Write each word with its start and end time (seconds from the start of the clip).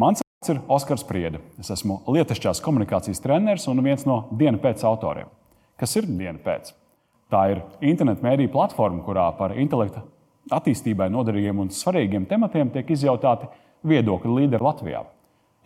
Mans 0.00 0.22
vārds 0.22 0.48
ir 0.48 0.58
Oskars 0.72 1.02
Priede. 1.04 1.42
Es 1.60 1.68
esmu 1.74 1.98
lietišķās 2.08 2.62
komunikācijas 2.64 3.20
treneris 3.20 3.66
un 3.68 3.82
viens 3.84 4.06
no 4.08 4.22
dienas 4.32 4.62
pēc 4.62 4.84
autoriem. 4.88 5.28
Kas 5.76 5.92
ir 6.00 6.06
diena 6.08 6.40
pēc? 6.40 6.70
Tā 7.28 7.42
ir 7.52 7.60
interneta 7.84 8.24
mēdīņu 8.24 8.52
platforma, 8.54 9.02
kurā 9.04 9.26
par 9.36 9.52
intelekta 9.60 10.06
attīstībai 10.56 11.10
noderīgiem 11.12 11.60
un 11.60 11.68
svarīgiem 11.74 12.24
tematiem 12.30 12.72
tiek 12.72 12.94
izjautāti 12.96 13.50
viedokļi 13.92 14.38
līderi 14.38 14.64
Latvijā. 14.70 15.04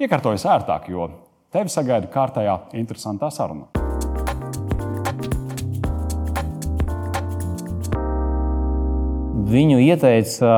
Iekārtojas 0.02 0.48
ērtāk, 0.56 0.90
jo 0.90 1.06
tevi 1.54 1.70
sagaida 1.70 2.10
kārtējā 2.10 2.58
interesantā 2.74 3.30
saruna. 3.30 3.70
Viņu 9.54 9.78
ieteica 9.86 10.54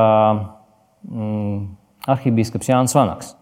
mm, 1.05 1.65
arhibīskaps 2.09 2.73
Jānis 2.73 2.97
Vanaks. 2.97 3.36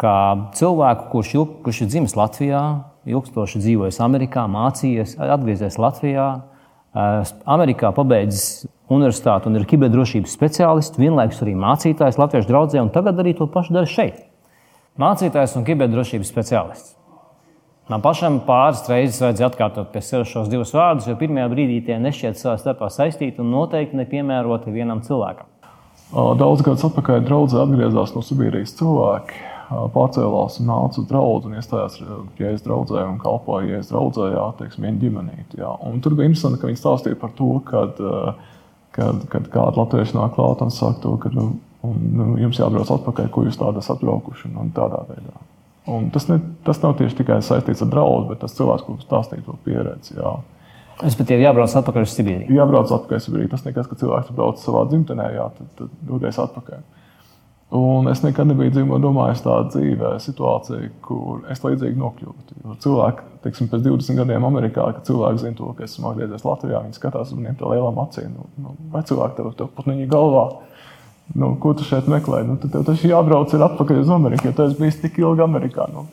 Kā 0.00 0.14
cilvēku, 0.58 1.06
kurš, 1.12 1.34
ilg, 1.36 1.50
kurš 1.62 1.84
ir 1.84 1.90
dzimis 1.92 2.16
Latvijā, 2.18 2.62
ilgstoši 3.06 3.60
dzīvojis 3.62 4.00
Amerikā, 4.02 4.48
mācījies, 4.50 5.14
atgriezies 5.22 5.78
Latvijā, 5.78 6.26
Amerikā 6.94 7.92
pabeidzis 7.94 8.66
universitāti 8.90 9.50
un 9.50 9.60
ir 9.60 9.68
kiberdrošības 9.70 10.34
speciālists, 10.34 10.98
vienlaikus 10.98 11.40
arī 11.44 11.54
mācītājs 11.58 12.18
Latvijas 12.18 12.50
draudzē, 12.50 12.82
un 12.82 12.90
tagad 12.94 13.22
arī 13.22 13.36
to 13.38 13.46
pašu 13.50 13.76
dara 13.76 13.90
šeit. 13.90 14.18
Mācītājs 15.00 15.56
un 15.58 15.66
kiberdrošības 15.66 16.30
speciālists. 16.30 16.92
Man 17.90 18.00
pašam 18.00 18.38
pāris 18.46 18.82
reizes 18.88 19.20
vajadzēja 19.20 19.50
atkārtot 19.50 19.90
pie 19.92 20.00
sevis 20.00 20.30
šos 20.30 20.46
divus 20.48 20.70
vārdus, 20.72 21.06
jo 21.10 21.18
pirmajā 21.20 21.50
brīdī 21.52 21.82
tie 21.84 21.98
nešķiet 22.00 22.38
savā 22.40 22.54
starpā 22.56 22.88
saistīti 22.90 23.42
un 23.44 23.50
noteikti 23.52 23.98
nepiemēroti 24.00 24.72
vienam 24.72 25.02
cilvēkam. 25.04 25.50
Daudz 26.14 26.62
gadus 26.64 26.86
atpakaļ 26.88 27.26
draudzē 27.26 27.60
atgriezās 27.60 28.14
no 28.14 28.22
Sibīrijas 28.24 28.72
cilvēki, 28.78 29.42
pārcēlās 29.68 30.58
un 30.60 30.68
nāca 30.70 31.00
uz 31.00 31.06
draugu 31.10 31.50
un 31.50 31.58
iestājās 31.58 32.00
Jēzus 32.38 32.64
draudzē 32.66 33.04
un 33.08 33.20
kalpoja 33.22 33.70
Jēzus 33.70 33.92
draudzē, 33.92 34.30
jā, 34.34 34.46
teiksim, 34.60 34.86
viena 34.86 35.00
ģimenīte. 35.02 35.60
Jā. 35.60 35.70
Un 35.88 36.02
tur 36.04 36.16
bija 36.18 36.30
interesanti, 36.30 36.60
ka 36.60 36.70
viņi 36.70 36.80
stāstīja 36.80 37.20
par 37.20 37.32
to, 37.38 37.50
kad, 37.68 38.00
kad, 38.96 39.24
kad 39.32 39.50
kāda 39.52 39.82
latvieša 39.82 40.18
nāk 40.18 40.36
klāt 40.36 40.64
un 40.64 40.74
saka 40.74 41.00
to, 41.04 41.16
ka 41.22 41.32
nu, 41.34 41.50
un, 41.86 42.06
nu, 42.18 42.30
jums 42.42 42.60
jāatbrauc 42.60 42.92
atpakaļ, 42.98 43.30
ko 43.32 43.44
jūs 43.48 43.60
tādā 43.60 43.82
esat 43.84 43.98
atbraukuši 43.98 44.50
un, 44.50 44.56
un 44.64 44.72
tādā 44.76 45.04
veidā. 45.10 45.36
Un 45.94 46.08
tas, 46.12 46.26
ne, 46.30 46.38
tas 46.64 46.80
nav 46.80 46.96
tieši 46.96 47.18
tikai 47.20 47.42
saistīts 47.44 47.84
ar 47.84 47.90
draugu, 47.92 48.30
bet 48.30 48.40
tas 48.40 48.56
cilvēks, 48.56 48.86
kurš 48.86 49.04
stāstīja 49.04 49.44
to 49.44 49.56
pieredzi. 49.66 50.16
Jā. 50.16 50.38
Respektīvi, 51.02 51.44
jābrauc 51.44 51.72
atpakaļ 51.80 52.06
uz 52.06 52.14
Sibīriju. 52.14 52.54
Jābrauc 52.54 52.92
atpakaļ 52.94 53.18
uz 53.18 53.26
Sibīriju. 53.26 53.50
Tas 53.52 53.64
nekas, 53.66 53.88
ka 53.90 53.98
cilvēks 54.00 54.32
brauc 54.36 54.60
savā 54.62 54.84
dzimtenē, 54.88 55.26
jā, 55.34 55.48
tad, 55.58 55.72
tad 55.80 55.96
doties 56.08 56.38
atpakaļ. 56.40 56.84
Un 57.74 58.06
es 58.06 58.20
nekad 58.22 58.46
nebiju 58.46 58.84
domājis 59.02 59.40
tādu 59.42 59.72
dzīvē, 59.74 60.12
situāciju, 60.22 60.92
kur 61.02 61.40
es 61.50 61.62
līdzīgi 61.64 61.98
nokļūtu. 61.98 62.58
Jo 62.62 62.76
cilvēki, 62.84 63.24
teiksim, 63.42 63.66
pēc 63.72 63.82
20 63.82 64.20
gadiem 64.20 64.46
Amerikā, 64.46 64.84
kad 64.94 65.08
cilvēki 65.08 65.42
zina 65.42 65.58
to, 65.58 65.72
ka 65.74 65.82
esmu 65.88 66.12
atgriezies 66.12 66.46
Latvijā, 66.46 66.84
viņi 66.84 66.94
skatās 66.94 67.32
uz 67.32 67.40
maniem 67.40 67.58
lielām 67.58 67.98
acīm. 68.04 68.30
Nu, 68.30 68.46
nu, 68.62 68.76
vai 68.92 69.02
cilvēki 69.08 69.40
tev, 69.40 69.48
tev 69.58 69.72
pat 69.74 69.90
viņa 69.90 70.06
galvā? 70.12 70.44
Nu, 71.34 71.50
ko 71.58 71.72
tu 71.74 71.86
šeit 71.88 72.06
meklē? 72.12 72.44
Nu, 72.46 72.54
tad 72.62 72.76
tev 72.76 72.86
taču 72.86 73.10
jābrauc 73.10 73.50
atpakaļ 73.58 74.04
uz 74.04 74.12
Ameriku, 74.20 74.52
jo 74.52 74.54
tu 74.54 74.68
esi 74.68 74.78
bijis 74.78 75.00
tik 75.02 75.18
ilgi 75.24 75.42
Amerikā. 75.42 75.88
Nu. 75.90 76.06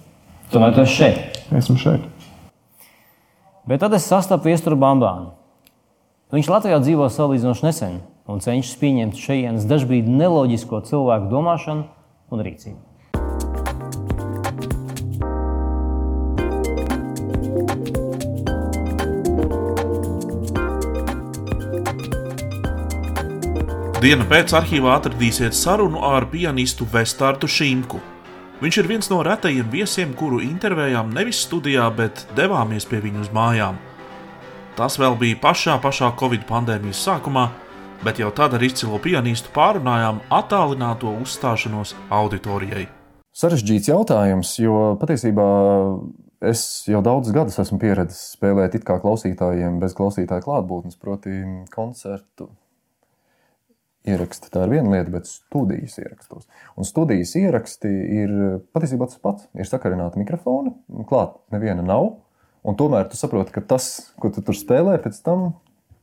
Tomēr 0.50 0.74
tu 0.74 0.82
esi 0.82 0.98
šeit. 0.98 1.44
Esmu 1.62 1.78
šeit. 1.78 2.10
Bet 3.70 3.86
tad 3.86 3.94
es 3.94 4.10
sastapu 4.10 4.50
viesturu 4.50 4.82
Bambānu. 4.82 5.30
Viņš 6.34 6.50
Latvijā 6.50 6.82
dzīvo 6.82 7.06
salīdzinoši 7.12 7.70
nesen 7.70 8.02
un 8.32 8.44
cenšas 8.44 8.78
pieņemt 8.82 9.20
šejienes 9.20 9.68
dažbrīd 9.70 10.08
neloģisko 10.10 10.82
cilvēku 10.88 11.30
domāšanu 11.32 11.86
un 12.32 12.46
rīcību. 12.48 12.80
Dienu 24.02 24.26
pēc 24.26 24.50
arhīvā 24.58 24.96
atradīsiet 24.98 25.54
sarunu 25.54 26.00
ar 26.02 26.26
pianistu 26.32 26.88
Vestāru 26.90 27.46
Šīmku. 27.46 28.00
Viņš 28.62 28.78
ir 28.82 28.88
viens 28.90 29.10
no 29.12 29.20
retajiem 29.22 29.70
viesiem, 29.70 30.16
kuru 30.18 30.40
intervējām 30.42 31.12
nevis 31.14 31.44
studijā, 31.46 31.86
bet 31.94 32.24
devāmies 32.34 32.88
pie 32.90 32.98
viņu 33.04 33.22
uz 33.22 33.30
mājām. 33.34 33.78
Tas 34.74 34.98
vēl 34.98 35.20
bija 35.22 35.38
pašā, 35.44 35.76
pašā 35.84 36.10
Covid 36.18 36.48
pandēmijas 36.50 37.04
sākumā, 37.06 37.46
bet 38.06 38.22
jau 38.22 38.32
tad 38.36 38.56
ar 38.58 38.64
izcilo 38.66 39.00
pianistu 39.02 39.52
pārunājām 39.56 40.24
attālināto 40.34 41.14
uzstāšanos 41.22 41.94
auditorijai. 42.10 42.88
Sarežģīts 43.32 43.92
jautājums, 43.92 44.58
jo 44.60 44.96
patiesībā 45.00 45.46
es 46.52 46.64
jau 46.90 47.00
daudzus 47.06 47.36
gadus 47.36 47.60
esmu 47.62 47.78
pieredzējis 47.80 48.34
spēlēt 48.36 48.76
it 48.80 48.88
kā 48.88 48.98
klausītājiem 49.04 49.78
bez 49.80 49.96
klausītāja 49.96 50.44
klātbūtnes, 50.44 50.98
proti, 51.00 51.38
koncertu 51.72 52.50
ieraksti. 54.08 54.50
Tā 54.52 54.66
ir 54.66 54.76
viena 54.76 54.96
lieta, 54.96 55.14
bet 55.14 55.30
studijas 55.30 56.00
ierakstos. 56.02 56.48
Un 56.76 56.88
studijas 56.88 57.36
ieraksti 57.38 57.92
ir 58.22 58.36
patiesībā 58.74 59.08
tas 59.10 59.22
pats. 59.22 59.48
Ir 59.54 59.70
sakarināti 59.70 60.22
mikrofoni, 60.22 60.74
klāt 61.10 61.38
neviena 61.54 61.86
nav. 61.86 62.16
Un 62.68 62.78
tomēr 62.78 63.08
tu 63.10 63.18
saproti, 63.18 63.54
ka 63.56 63.64
tas, 63.74 64.14
ko 64.22 64.30
tu 64.34 64.44
tur 64.46 64.58
spēlē, 64.58 64.98
pēc 65.02 65.18
tam 65.26 65.54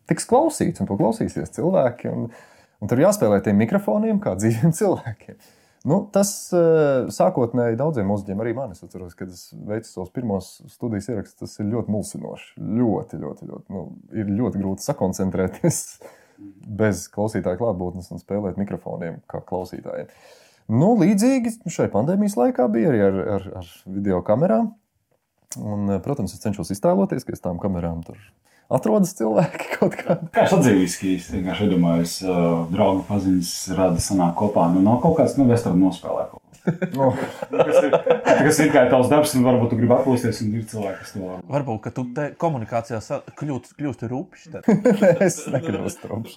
tiks 0.08 0.26
klausīts, 0.28 0.82
un 0.82 0.88
to 0.88 0.96
klausīsies 0.98 1.54
cilvēki. 1.56 2.10
Un, 2.12 2.26
un 2.82 2.90
tur 2.90 3.02
jāspēlē 3.02 3.40
tiem 3.44 3.60
mikrofoniem 3.60 4.20
kā 4.24 4.34
dzīviem 4.38 4.74
cilvēkiem. 4.80 5.38
Nu, 5.88 6.00
tas 6.12 6.30
sākotnēji 7.14 7.78
daudziem 7.78 8.08
mūziķiem, 8.10 8.40
arī 8.42 8.52
man, 8.56 8.72
es 8.74 8.82
atceros, 8.82 9.14
kad 9.16 9.30
es 9.30 9.46
veicu 9.54 9.86
savus 9.88 10.10
pirmos 10.12 10.48
studijas 10.72 11.06
ierakstus, 11.12 11.38
tas 11.38 11.62
ir 11.62 11.70
ļoti 11.70 11.94
mulsinoši. 11.94 12.48
Ļoti, 12.58 13.20
ļoti, 13.22 13.46
ļoti. 13.48 13.74
Nu, 13.76 13.84
ir 14.10 14.32
ļoti 14.40 14.60
grūti 14.60 14.84
sakoncentrēties 14.84 15.78
bez 16.78 17.06
klausītāja 17.14 17.60
klātbūtnes 17.60 18.10
un 18.14 18.20
spēlēt 18.20 18.58
mikrofoniem 18.60 19.22
kā 19.30 19.40
klausītājiem. 19.46 20.10
Nu, 20.68 20.92
līdzīgi 21.00 21.54
šai 21.72 21.88
pandēmijas 21.94 22.36
laikā 22.36 22.66
bija 22.72 22.90
arī 22.90 23.00
ar, 23.06 23.22
ar, 23.38 23.48
ar 23.62 23.70
video 23.86 24.20
kamerām. 24.26 24.74
Un, 25.56 25.94
protams, 26.04 26.34
es 26.36 26.42
cenšos 26.42 26.74
iztēloties, 26.74 27.24
ka 27.24 27.32
aiz 27.32 27.40
tām 27.40 27.60
kamerām 27.62 28.02
tur 28.04 28.18
atrodas 28.72 29.14
cilvēki 29.18 29.70
kaut 29.76 29.96
kādā. 29.98 30.28
Kā 30.34 30.44
es 30.46 30.56
atzīstu, 30.56 31.00
ka 31.00 31.14
es 31.14 31.30
vienkārši 31.34 31.68
iedomājos, 31.68 32.18
uh, 32.26 32.42
draugu 32.72 33.06
paziņas 33.08 33.54
rada 33.78 34.04
sanāk 34.04 34.36
kopā. 34.38 34.68
Nu, 34.74 34.84
nav 34.84 35.00
kaut 35.04 35.18
kāds, 35.20 35.38
nu, 35.40 35.48
vēsturē 35.48 35.78
nospēlē 35.78 36.28
kaut 36.28 36.36
ko. 36.36 36.44
Oh. 37.00 37.16
tas, 37.48 37.76
ir, 37.80 37.94
tas 38.26 38.58
ir 38.60 38.72
kā 38.74 38.82
tavs 38.90 39.08
darbs, 39.08 39.30
un 39.38 39.46
varbūt 39.46 39.70
tu 39.72 39.78
gribi 39.78 39.94
atpūsties, 39.94 40.42
un 40.44 40.50
ir 40.58 40.66
cilvēki, 40.68 40.98
kas 41.00 41.14
to 41.14 41.22
var. 41.22 41.38
Varbūt, 41.54 41.78
ka 41.86 41.92
tu 41.96 42.04
te 42.12 42.26
komunikācijā 42.44 43.00
kļūst, 43.38 43.70
kļūsti 43.78 44.10
rupšs. 44.12 44.50
es 45.26 45.38
nekļūstu 45.54 46.10
rupšs. 46.12 46.36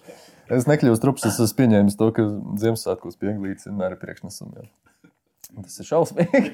Es 0.55 0.69
nekļūstu 0.71 1.09
rupšs, 1.09 1.27
es 1.33 1.41
esmu 1.43 1.59
pieņēmis 1.59 1.99
to, 1.99 2.09
ka 2.15 2.29
Ziemassvētkos 2.63 3.19
pieglīts 3.19 3.67
vienmēr 3.67 3.97
ir 3.97 4.01
priekšnesumi. 4.05 4.69
Tas 5.51 5.79
ir 5.83 5.89
šausmīgi. 5.89 6.53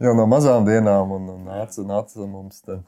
Jau 0.00 0.16
no 0.16 0.24
mazām 0.30 0.64
dienām 0.64 1.12
un, 1.18 1.32
un 1.36 1.48
nāca, 1.50 1.84
nāca 1.84 2.24
mums 2.24 2.64
te 2.64 2.80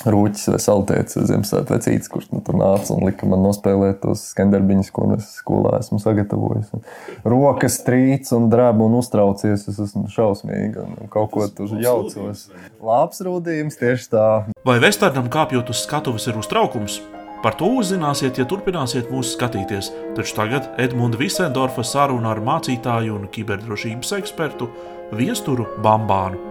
Rūķis 0.00 0.46
vai 0.48 0.58
Saltēts, 0.64 1.18
Ziemassvētku 1.28 1.74
vecītis, 1.74 2.08
kurš 2.08 2.30
nu, 2.32 2.40
tur 2.44 2.56
nāca 2.56 2.94
un 2.94 3.04
lika 3.04 3.28
man 3.28 3.42
nospēlēt 3.44 3.98
tos 4.00 4.22
skandarbiņus, 4.32 4.88
ko 4.96 5.10
es 5.18 5.28
skolā 5.42 5.74
esmu 5.82 6.00
sagatavojis. 6.00 6.70
Un 6.72 6.86
rokas 7.28 7.76
trīc 7.84 8.30
un 8.36 8.48
drēb 8.52 8.80
un 8.80 8.96
uztraucies. 9.02 9.66
Es 9.68 9.80
esmu 9.84 10.06
šausmīgi 10.08 10.80
un, 10.80 10.96
kaut 11.12 11.34
ko 11.34 11.44
tur 11.52 11.76
jaucos. 11.84 12.48
Labs 12.80 13.20
rūdījums 13.28 13.76
tieši 13.80 14.12
tā. 14.16 14.26
Vai 14.64 14.80
Vesternam 14.80 15.28
kāpjot 15.32 15.74
uz 15.74 15.84
skatuves 15.84 16.30
ir 16.32 16.40
uztraukums? 16.40 17.02
Par 17.44 17.54
to 17.56 17.68
uzzināsiet, 17.80 18.36
ja 18.36 18.44
turpināsiet 18.48 19.08
mūs 19.12 19.34
skatīties. 19.36 19.92
Taču 20.16 20.36
tagad 20.36 20.68
Edmunds 20.80 21.20
Visendorfa 21.20 21.84
saruna 21.84 22.34
ar 22.34 22.44
mācītāju 22.44 23.16
un 23.16 23.28
kiberdrošības 23.32 24.16
ekspertu 24.20 24.68
Viesturu 25.16 25.68
Bambānu. 25.84 26.49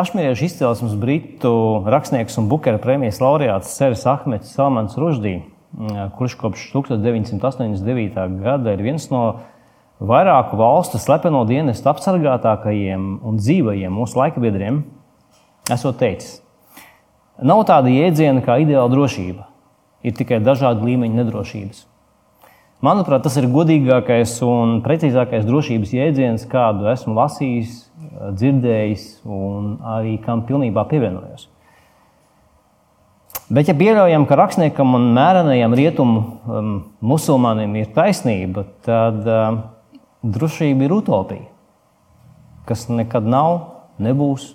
Kašmīriešu 0.00 0.46
izcelsmes 0.46 0.94
britu 0.96 1.50
rakstnieks 1.92 2.38
un 2.40 2.46
Bukera 2.48 2.78
prēmijas 2.80 3.18
laureāts 3.20 3.74
Sērs 3.76 4.06
Ahmets 4.08 4.54
Salmans 4.56 4.94
Ruždī, 4.96 5.34
kurš 6.16 6.38
kopš 6.40 6.62
1989. 6.72 8.16
gada 8.40 8.72
ir 8.72 8.80
viens 8.80 9.04
no 9.12 9.20
vairāku 10.00 10.56
valstu 10.56 10.96
slepeno 11.02 11.42
dienestu 11.44 11.90
apsargātākajiem 11.92 13.04
un 13.28 13.36
dzīvajiem 13.42 13.92
mūsu 13.92 14.22
laikabiedriem, 14.22 14.78
esot 15.76 16.00
teicis, 16.00 16.38
nav 17.36 17.66
tāda 17.68 17.92
jēdziena 17.92 18.40
kā 18.46 18.56
ideāla 18.64 18.88
drošība, 18.94 19.50
ir 20.00 20.16
tikai 20.16 20.40
dažādi 20.40 20.94
līmeņi 20.94 21.20
nedrošības. 21.20 21.84
Manuprāt, 22.80 23.26
tas 23.28 23.36
ir 23.36 23.52
godīgākais 23.52 24.38
un 24.48 24.78
precīzākais 24.80 25.44
drošības 25.44 25.92
jēdziens, 25.92 26.48
kādu 26.48 26.88
esmu 26.88 27.20
lasījis, 27.20 27.89
dzirdējis 28.10 29.06
un 29.30 29.76
arī 29.86 30.16
kam 30.24 30.44
pilnībā 30.48 30.84
pievienojos. 30.90 31.48
Bet, 33.50 33.66
ja 33.66 33.74
pieļaujam, 33.74 34.28
ka 34.30 34.38
rakstniekam 34.38 34.94
un 34.94 35.08
mērenajam 35.14 35.74
rietumu 35.74 36.20
um, 36.22 36.70
musulmanim 37.02 37.72
ir 37.80 37.90
taisnība, 37.96 38.62
tad 38.86 39.26
um, 39.26 39.60
drošība 40.22 40.86
ir 40.86 40.94
utopija, 40.94 41.48
kas 42.68 42.86
nekad 42.90 43.26
nav, 43.26 43.58
nebūs. 44.02 44.52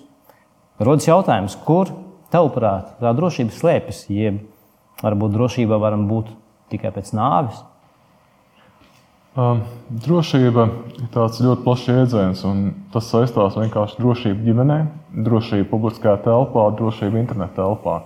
Rodas 0.80 1.08
jautājums, 1.08 1.56
kur 1.68 1.92
tavuprāt 2.32 2.96
tā 3.00 3.12
drošība 3.16 3.52
slēpjas, 3.56 4.06
jeb 4.12 4.40
varbūt 5.02 5.36
drošība 5.36 5.80
varam 5.80 6.08
būt 6.08 6.32
tikai 6.72 6.92
pēc 6.96 7.12
nāves. 7.16 7.60
Um, 9.36 9.58
drošība 9.92 10.62
ir 10.96 11.08
tāds 11.12 11.42
ļoti 11.44 11.60
plašs 11.60 11.88
jēdziens, 11.90 12.38
un 12.48 12.60
tas 12.94 13.04
saistās 13.12 13.58
vienkārši 13.58 13.98
ar 13.98 14.00
drošību 14.00 14.46
ģimenē, 14.46 14.76
drošību 15.26 15.66
publiskajā 15.68 16.22
telpā, 16.24 16.62
drošību 16.78 17.18
internetā 17.20 17.58
telpā. 17.58 17.98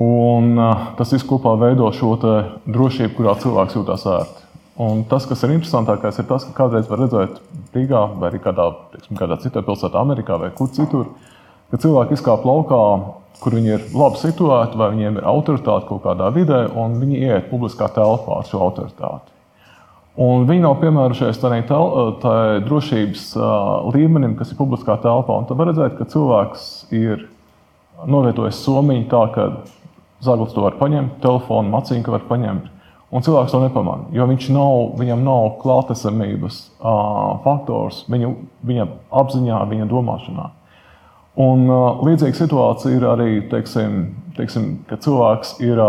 Un, 0.00 0.54
uh, 0.56 0.86
tas 0.96 1.12
viss 1.12 1.26
kopā 1.28 1.52
veido 1.60 1.90
šo 1.92 2.14
drošību, 2.16 3.12
kurā 3.18 3.34
cilvēks 3.42 3.76
jūtas 3.76 4.06
ērti. 4.08 4.46
Un 4.80 5.02
tas, 5.10 5.26
kas 5.28 5.44
ir 5.44 5.52
interesantākais, 5.52 6.22
ir 6.22 6.28
tas, 6.30 6.46
ka 6.48 6.62
kādreiz 6.62 6.88
var 6.88 7.02
redzēt 7.04 7.36
Rīgā 7.76 8.00
vai 8.16 8.30
arī 8.30 8.40
kādā, 8.40 8.70
teiksim, 8.94 9.18
kādā 9.20 9.36
citā 9.42 9.60
pilsētā, 9.66 10.00
Amerikā 10.00 10.40
vai 10.40 10.48
kur 10.56 10.72
citur, 10.72 11.10
ka 11.68 11.82
cilvēki 11.84 12.16
izkāp 12.16 12.48
laukā, 12.48 12.80
kur 13.42 13.58
viņi 13.58 13.76
ir 13.76 13.84
labi 13.92 14.24
situēti, 14.24 14.80
vai 14.80 14.88
viņiem 14.96 15.20
ir 15.20 15.28
autoritāte 15.28 15.90
kaut 15.92 16.06
kādā 16.08 16.32
vidē, 16.32 16.64
un 16.72 16.96
viņi 17.04 17.20
iet 17.20 17.52
publiskā 17.52 17.92
telpā 17.92 18.40
ar 18.40 18.48
šo 18.48 18.64
autoritāti. 18.64 19.31
Un 20.20 20.44
viņi 20.44 20.60
nav 20.60 20.76
piemērojušies 20.82 21.38
tādai 21.40 21.62
tā 21.64 22.34
drošības 22.66 23.30
līmenim, 23.94 24.34
kas 24.36 24.52
ir 24.52 24.58
publiskā 24.58 24.98
telpā. 25.00 25.38
Tad 25.48 25.56
var 25.56 25.70
redzēt, 25.70 25.96
ka 25.96 26.04
cilvēks 26.12 26.66
ir 26.92 27.24
novietojis 28.04 28.60
somiņu 28.60 29.08
tā, 29.08 29.22
ka 29.32 29.46
Zaglis 30.22 30.52
to 30.54 30.62
var 30.62 30.76
paņemt, 30.78 31.16
telefonu 31.22 31.72
maciņu 31.72 32.12
var 32.12 32.26
paņemt. 32.28 32.68
Un 33.12 33.24
cilvēks 33.24 33.52
to 33.52 33.58
nepamanā, 33.60 34.06
jo 34.16 34.24
nav, 34.24 34.74
viņam 34.96 35.24
nav 35.26 35.48
klātesamības 35.60 36.60
faktors 37.44 38.04
viņa, 38.08 38.30
viņa 38.64 38.86
apziņā, 39.20 39.58
viņa 39.68 39.88
domāšanā. 39.90 40.46
Un, 41.42 41.66
līdzīga 42.06 42.38
situācija 42.38 42.96
ir 42.96 43.04
arī, 43.08 43.28
teiksim, 43.52 44.14
teiksim, 44.36 44.70
kad 44.88 45.04
cilvēks 45.04 45.58
ir 45.64 45.80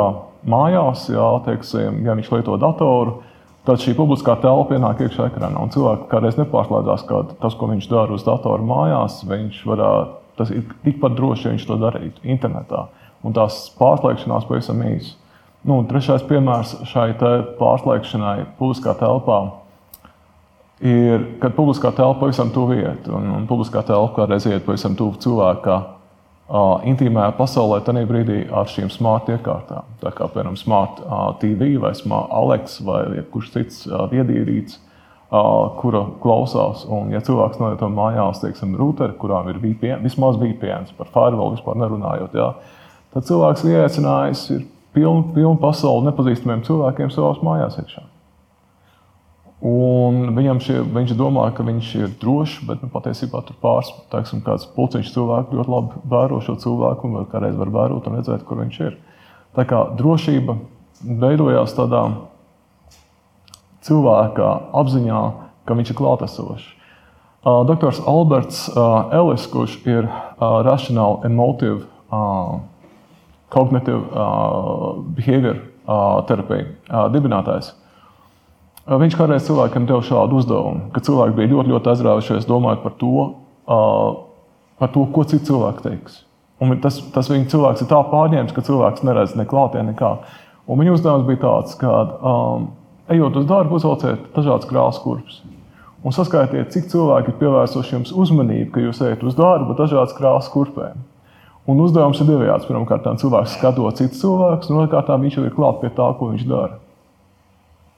mājās, 0.44 1.06
jā, 1.12 1.30
teiksim, 1.48 2.02
ja 2.04 2.18
viņš 2.20 2.32
lieto 2.34 2.58
datoru, 2.60 3.22
tad 3.68 3.84
šī 3.84 3.96
publiskā 3.98 4.36
telpa 4.44 4.78
ienāk 4.78 5.06
iekšā 5.06 5.30
ekranā. 5.32 5.62
Un 5.62 5.72
cilvēks 5.74 6.10
kādreiz 6.12 6.38
nepārslēdzās, 6.40 7.06
ka 7.08 7.22
tas, 7.40 7.56
ko 7.60 7.70
viņš 7.72 7.88
dara 7.92 8.16
uz 8.16 8.26
datora 8.28 8.64
mājās, 8.66 9.22
viņš 9.28 9.64
varētu, 9.70 10.20
tas 10.40 10.54
ir 10.54 10.68
tikpat 10.86 11.18
droši, 11.18 11.48
ja 11.48 11.56
viņš 11.56 11.68
to 11.70 11.80
darītu 11.82 12.30
internetā. 12.36 12.88
Un 13.24 13.36
tās 13.36 13.66
pārslēgšanās 13.80 14.48
pavisam 14.50 14.82
īsi. 14.88 15.16
Nu, 15.64 15.80
trešais 15.88 16.26
piemērs 16.28 16.76
šai 16.92 17.14
pārslēgšanai 17.60 18.38
publiskā 18.60 18.98
telpā 19.00 19.40
ir, 20.84 21.30
kad 21.40 21.56
publiskā 21.56 21.94
telpa 21.96 22.26
pavisam 22.26 22.52
tuvu 22.52 22.82
iet, 22.82 23.08
un, 23.08 23.30
un 23.38 23.46
publiskā 23.48 23.86
telpa 23.88 24.18
kādreiz 24.18 24.50
iet 24.50 24.66
pavisam 24.68 24.98
tuvu 25.00 25.16
cilvēka 25.24 25.78
uh, 25.80 25.93
intīmajā 26.54 27.34
pasaulē, 27.38 27.80
tad 27.86 27.98
brīdī 28.10 28.44
ar 28.54 28.70
šīm 28.70 28.92
smart 28.94 29.30
iekārtām, 29.34 29.88
tā 30.04 30.12
kā 30.14 30.28
piemēram 30.30 30.58
smart 30.60 31.02
TV 31.42 31.74
vai 31.82 31.94
smart 31.98 32.30
Alex 32.30 32.78
vai 32.86 33.02
jebkurš 33.18 33.50
cits 33.56 33.80
viedierīts, 34.12 34.78
kura 35.82 36.04
klausās. 36.22 36.86
Un, 36.86 37.10
ja 37.16 37.24
cilvēks 37.26 37.58
nolieto 37.62 37.90
mājās, 37.90 38.44
teiksim, 38.44 38.78
routeri, 38.78 39.18
kurām 39.18 39.50
ir 39.50 39.58
VPN, 39.64 40.06
vismaz 40.06 40.38
VPN, 40.42 40.92
par 41.00 41.10
firewall 41.16 41.56
vispār 41.56 41.80
nerunājot, 41.82 42.38
jā, 42.38 42.52
tad 43.16 43.30
cilvēks 43.32 43.66
ieaicinājis 43.74 44.48
ir 44.54 44.66
pilnu, 44.94 45.32
pilnu 45.34 45.58
pasauli 45.62 46.12
nepazīstamiem 46.12 46.62
cilvēkiem 46.68 47.10
savās 47.14 47.42
mājās 47.46 47.82
iekšā. 47.82 48.06
Un 49.64 50.34
viņam 50.36 50.60
šie, 50.60 50.82
viņš 50.92 51.14
domā, 51.16 51.46
ka 51.56 51.64
viņš 51.64 51.90
ir 51.96 52.10
drošs, 52.20 52.58
bet 52.68 52.82
nu, 52.84 52.90
patiesībā 52.92 53.40
tur 53.48 53.56
pāris 53.64 53.94
teiksim, 54.12 54.42
pulciņš 54.44 55.12
cilvēku 55.14 55.56
ļoti 55.56 55.72
labi 55.72 56.02
vēro 56.12 56.42
šo 56.44 56.58
cilvēku 56.60 57.08
un 57.08 57.30
kādreiz 57.32 57.56
var 57.56 57.72
vērot 57.72 58.10
un 58.10 58.18
redzēt, 58.20 58.44
kur 58.44 58.60
viņš 58.60 58.80
ir. 58.84 58.98
Tā 59.56 59.64
kā 59.70 59.86
drošība 59.96 60.58
veidojās 61.24 61.76
tādā 61.78 62.02
cilvēka 63.88 64.50
apziņā, 64.82 65.22
ka 65.64 65.78
viņš 65.80 65.94
ir 65.94 66.00
klātesošs. 66.02 66.66
Uh, 67.44 67.64
Dr. 67.68 67.96
Alberts 68.08 68.66
uh, 68.72 69.12
Ellis, 69.16 69.48
kurš 69.52 69.78
ir 69.88 70.06
uh, 70.08 70.60
Rational 70.64 71.22
and 71.24 71.36
Motive 71.36 71.86
uh, 72.12 72.60
Cognitive 73.52 74.12
uh, 74.12 75.00
Behavior 75.16 75.60
uh, 75.60 76.20
terapija 76.28 76.68
uh, 76.68 77.08
dibinātājs. 77.16 77.74
Viņš 78.84 79.16
kādreiz 79.16 79.46
cilvēkam 79.48 79.86
deva 79.88 80.04
šādu 80.04 80.42
uzdevumu, 80.42 80.90
ka 80.92 81.00
cilvēki 81.06 81.38
bija 81.38 81.52
ļoti, 81.54 81.72
ļoti 81.72 81.92
aizrāvušies 81.94 82.48
domājot 82.50 82.82
par 82.84 82.96
to, 83.00 83.28
par 84.82 84.92
to 84.92 85.06
ko 85.16 85.24
citi 85.24 85.48
cilvēki 85.48 85.86
teiks. 85.86 86.18
Un 86.64 86.76
tas, 86.84 87.00
tas 87.16 87.30
viņa 87.32 87.48
cilvēks 87.52 87.84
ir 87.84 87.90
tā 87.90 88.02
pārņēmis, 88.12 88.52
ka 88.56 88.64
cilvēks 88.68 89.06
neredz 89.08 89.38
ne 89.40 89.48
klātienē, 89.48 89.94
nekā. 89.94 90.12
Un 90.68 90.80
viņa 90.80 90.98
uzdevums 90.98 91.28
bija 91.28 91.42
tāds, 91.46 91.78
ka, 91.80 91.94
um, 92.20 92.68
ejot 93.12 93.40
uz 93.40 93.48
darbu, 93.48 93.80
uzvelciet 93.80 94.30
dažādas 94.36 94.68
krāsas 94.68 95.02
kurpes. 95.04 95.42
Un 96.04 96.12
saskaitiet, 96.16 96.72
cik 96.76 96.92
cilvēki 96.92 97.32
ir 97.32 97.40
pievērsuši 97.40 97.96
jums 97.96 98.14
uzmanību, 98.20 98.70
ka 98.76 98.84
jūs 98.84 99.00
ejat 99.08 99.24
uz 99.24 99.36
darbu 99.40 99.76
dažādas 99.80 100.16
krāsas 100.18 100.52
kurpēm. 100.52 101.00
Un 101.72 101.80
uzdevums 101.80 102.20
ir 102.20 102.28
divējāds. 102.28 102.68
Pirmkārt, 102.68 103.08
cilvēks 103.22 103.56
skatot 103.56 104.00
citus 104.00 104.20
cilvēkus, 104.20 104.72
un 104.72 104.84
otrkārt, 104.84 105.12
viņš 105.24 105.40
jau 105.40 105.46
ir 105.48 105.56
klāt 105.56 105.80
pie 105.80 105.92
tā, 105.96 106.10
ko 106.20 106.34
viņš 106.34 106.48
dara. 106.50 106.82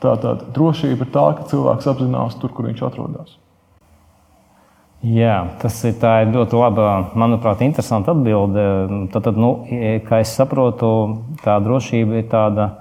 Tātad 0.03 0.49
drošība 0.55 1.05
ir 1.05 1.11
tā, 1.13 1.25
ka 1.37 1.47
cilvēks 1.49 1.87
apzinās 1.91 2.37
tur, 2.41 2.51
kur 2.55 2.67
viņš 2.67 2.83
atrodas. 2.85 3.37
Jā, 5.05 5.35
tas 5.61 5.77
ir, 5.85 5.99
ir 6.01 6.31
ļoti 6.33 6.57
laba, 6.57 6.87
manuprāt, 7.19 7.61
interesanta 7.61 8.15
atbilde. 8.15 8.63
Tad, 9.13 9.27
tad, 9.27 9.37
nu, 9.37 9.51
kā 10.07 10.23
es 10.23 10.33
saprotu, 10.33 10.89
tā 11.43 11.59
drošība 11.61 12.23
ir 12.23 12.27
tāda, 12.31 12.71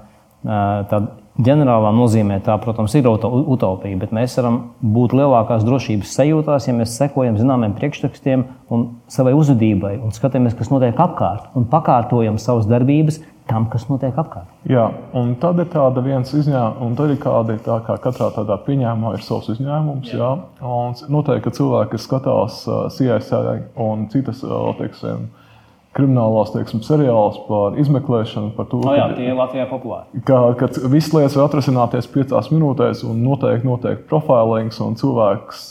tāda 0.42 1.02
ģenerālā 1.44 1.90
nozīmē 1.94 2.38
tā, 2.46 2.54
protams, 2.62 2.94
ir 2.94 3.08
utopija, 3.10 3.98
bet 3.98 4.14
mēs 4.14 4.36
varam 4.38 4.58
būt 4.94 5.16
lielākās 5.18 5.66
drošības 5.66 6.14
sajūtās, 6.14 6.68
ja 6.68 6.76
mēs 6.76 6.94
sekojam 7.00 7.38
zināmiem 7.40 7.74
priekšrakstiem 7.78 8.44
un 8.72 8.86
savai 9.10 9.34
uzvedībai 9.34 9.96
un 9.98 10.14
skatāmies, 10.14 10.54
kas 10.54 10.70
notiek 10.70 10.94
apkārt 10.94 11.56
un 11.58 11.66
pakārtojam 11.70 12.38
savas 12.38 12.70
darbības 12.70 13.18
tam, 13.50 13.68
kas 13.72 13.86
notiek 13.90 14.16
apkārt. 14.16 14.48
Jā, 14.70 14.86
un 15.16 15.34
tad 15.40 15.60
ir 15.60 15.68
tāda 15.72 16.02
viens 16.04 16.32
izņēmums, 16.32 16.80
un 16.84 16.96
tad 16.98 17.12
ir 17.12 17.20
kāda, 17.22 17.58
tā 17.64 17.78
kā 17.86 17.98
katrā 18.06 18.30
tādā 18.34 18.56
pieņēmumā 18.64 19.14
ir 19.18 19.24
savs 19.26 19.50
izņēmums. 19.54 20.12
Jā. 20.14 20.32
Jā, 20.60 20.74
un 20.80 20.96
noteikti, 21.12 21.44
ka 21.46 21.56
cilvēki, 21.58 21.94
kas 21.94 22.06
skatās 22.08 22.60
CSI 22.96 23.56
un 23.84 24.06
citas, 24.12 24.40
teiksim, 24.80 25.26
kriminālās 25.94 26.50
teiksim, 26.54 26.80
seriāls 26.82 27.36
par 27.46 27.76
izmeklēšanu, 27.78 28.54
par 28.56 28.66
to, 28.70 28.80
oh, 28.82 28.96
jā, 28.96 29.04
ka, 29.12 29.18
tie 29.18 29.28
ir 29.28 29.36
Latvijā 29.38 29.66
populāri. 29.70 30.22
Ka, 30.26 30.40
ka 30.58 30.68
visas 30.90 31.12
lietas 31.14 31.36
var 31.38 31.46
atrisināties 31.50 32.08
piecās 32.10 32.50
minūtēs, 32.50 33.04
un 33.06 33.20
noteikti, 33.22 33.68
noteikti 33.68 34.08
profilings, 34.10 34.80
un 34.82 34.98
cilvēks 34.98 35.62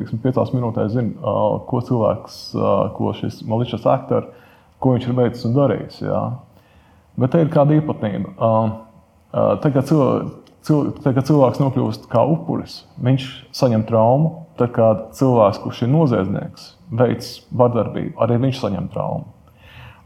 teiksim, 0.00 0.22
piecās 0.24 0.50
minūtēs 0.56 0.96
zina, 0.96 1.36
ko 1.68 1.84
cilvēks, 1.86 2.40
ko 2.96 3.14
šis 3.20 3.44
maličs 3.46 3.86
aktors, 3.86 4.32
ko 4.82 4.96
viņš 4.96 5.06
ir 5.06 5.16
veicis 5.20 5.46
un 5.46 5.54
darījis. 5.56 6.02
Jā. 6.08 6.24
Bet 7.16 7.32
te 7.32 7.42
ir 7.44 7.52
kāda 7.52 7.76
īpatnība. 7.78 8.34
Tagad, 9.62 9.88
cilvēks, 10.66 10.98
kad 11.04 11.22
cilvēks 11.28 11.62
nokļūst 11.62 12.10
kā 12.12 12.24
upuris, 12.28 12.82
viņš 13.02 13.28
saņem 13.56 13.86
traumu. 13.88 14.34
Tad, 14.56 14.72
kad 14.72 15.00
cilvēks, 15.16 15.60
kurš 15.60 15.82
ir 15.84 15.90
noziedznieks, 15.92 16.70
veids 16.96 17.32
vardarbību, 17.52 18.14
arī 18.24 18.38
viņš 18.40 18.60
saņem 18.62 18.86
traumu. 18.94 19.26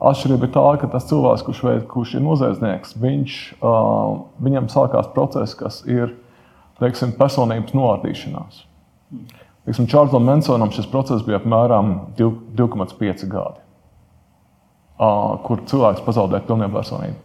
Atšķirība 0.01 0.49
ir 0.49 0.53
tā, 0.55 0.65
ka 0.81 0.89
tas 0.91 1.07
cilvēks, 1.11 1.45
kurš, 1.47 1.61
veid, 1.67 1.83
kurš 1.91 2.17
ir 2.17 2.25
noziedznieks, 2.25 2.97
viņš, 2.99 3.37
uh, 3.61 4.17
viņam 4.43 4.71
sākās 4.73 5.11
process, 5.15 5.55
kas 5.55 5.83
ir 5.85 6.17
teiksim, 6.81 7.13
personības. 7.19 7.75
Teiksim, 9.69 9.87
Čārlzam 9.93 10.25
Mansonam 10.25 10.73
šis 10.73 10.89
process 10.91 11.23
bija 11.27 11.39
apmēram 11.39 11.93
2,5 12.19 13.27
gadi, 13.29 13.61
uh, 13.61 13.70
kur 15.47 15.65
cilvēks 15.71 16.05
pazaudēja 16.05 16.47
pilnību 16.49 16.77
personību. 16.77 17.19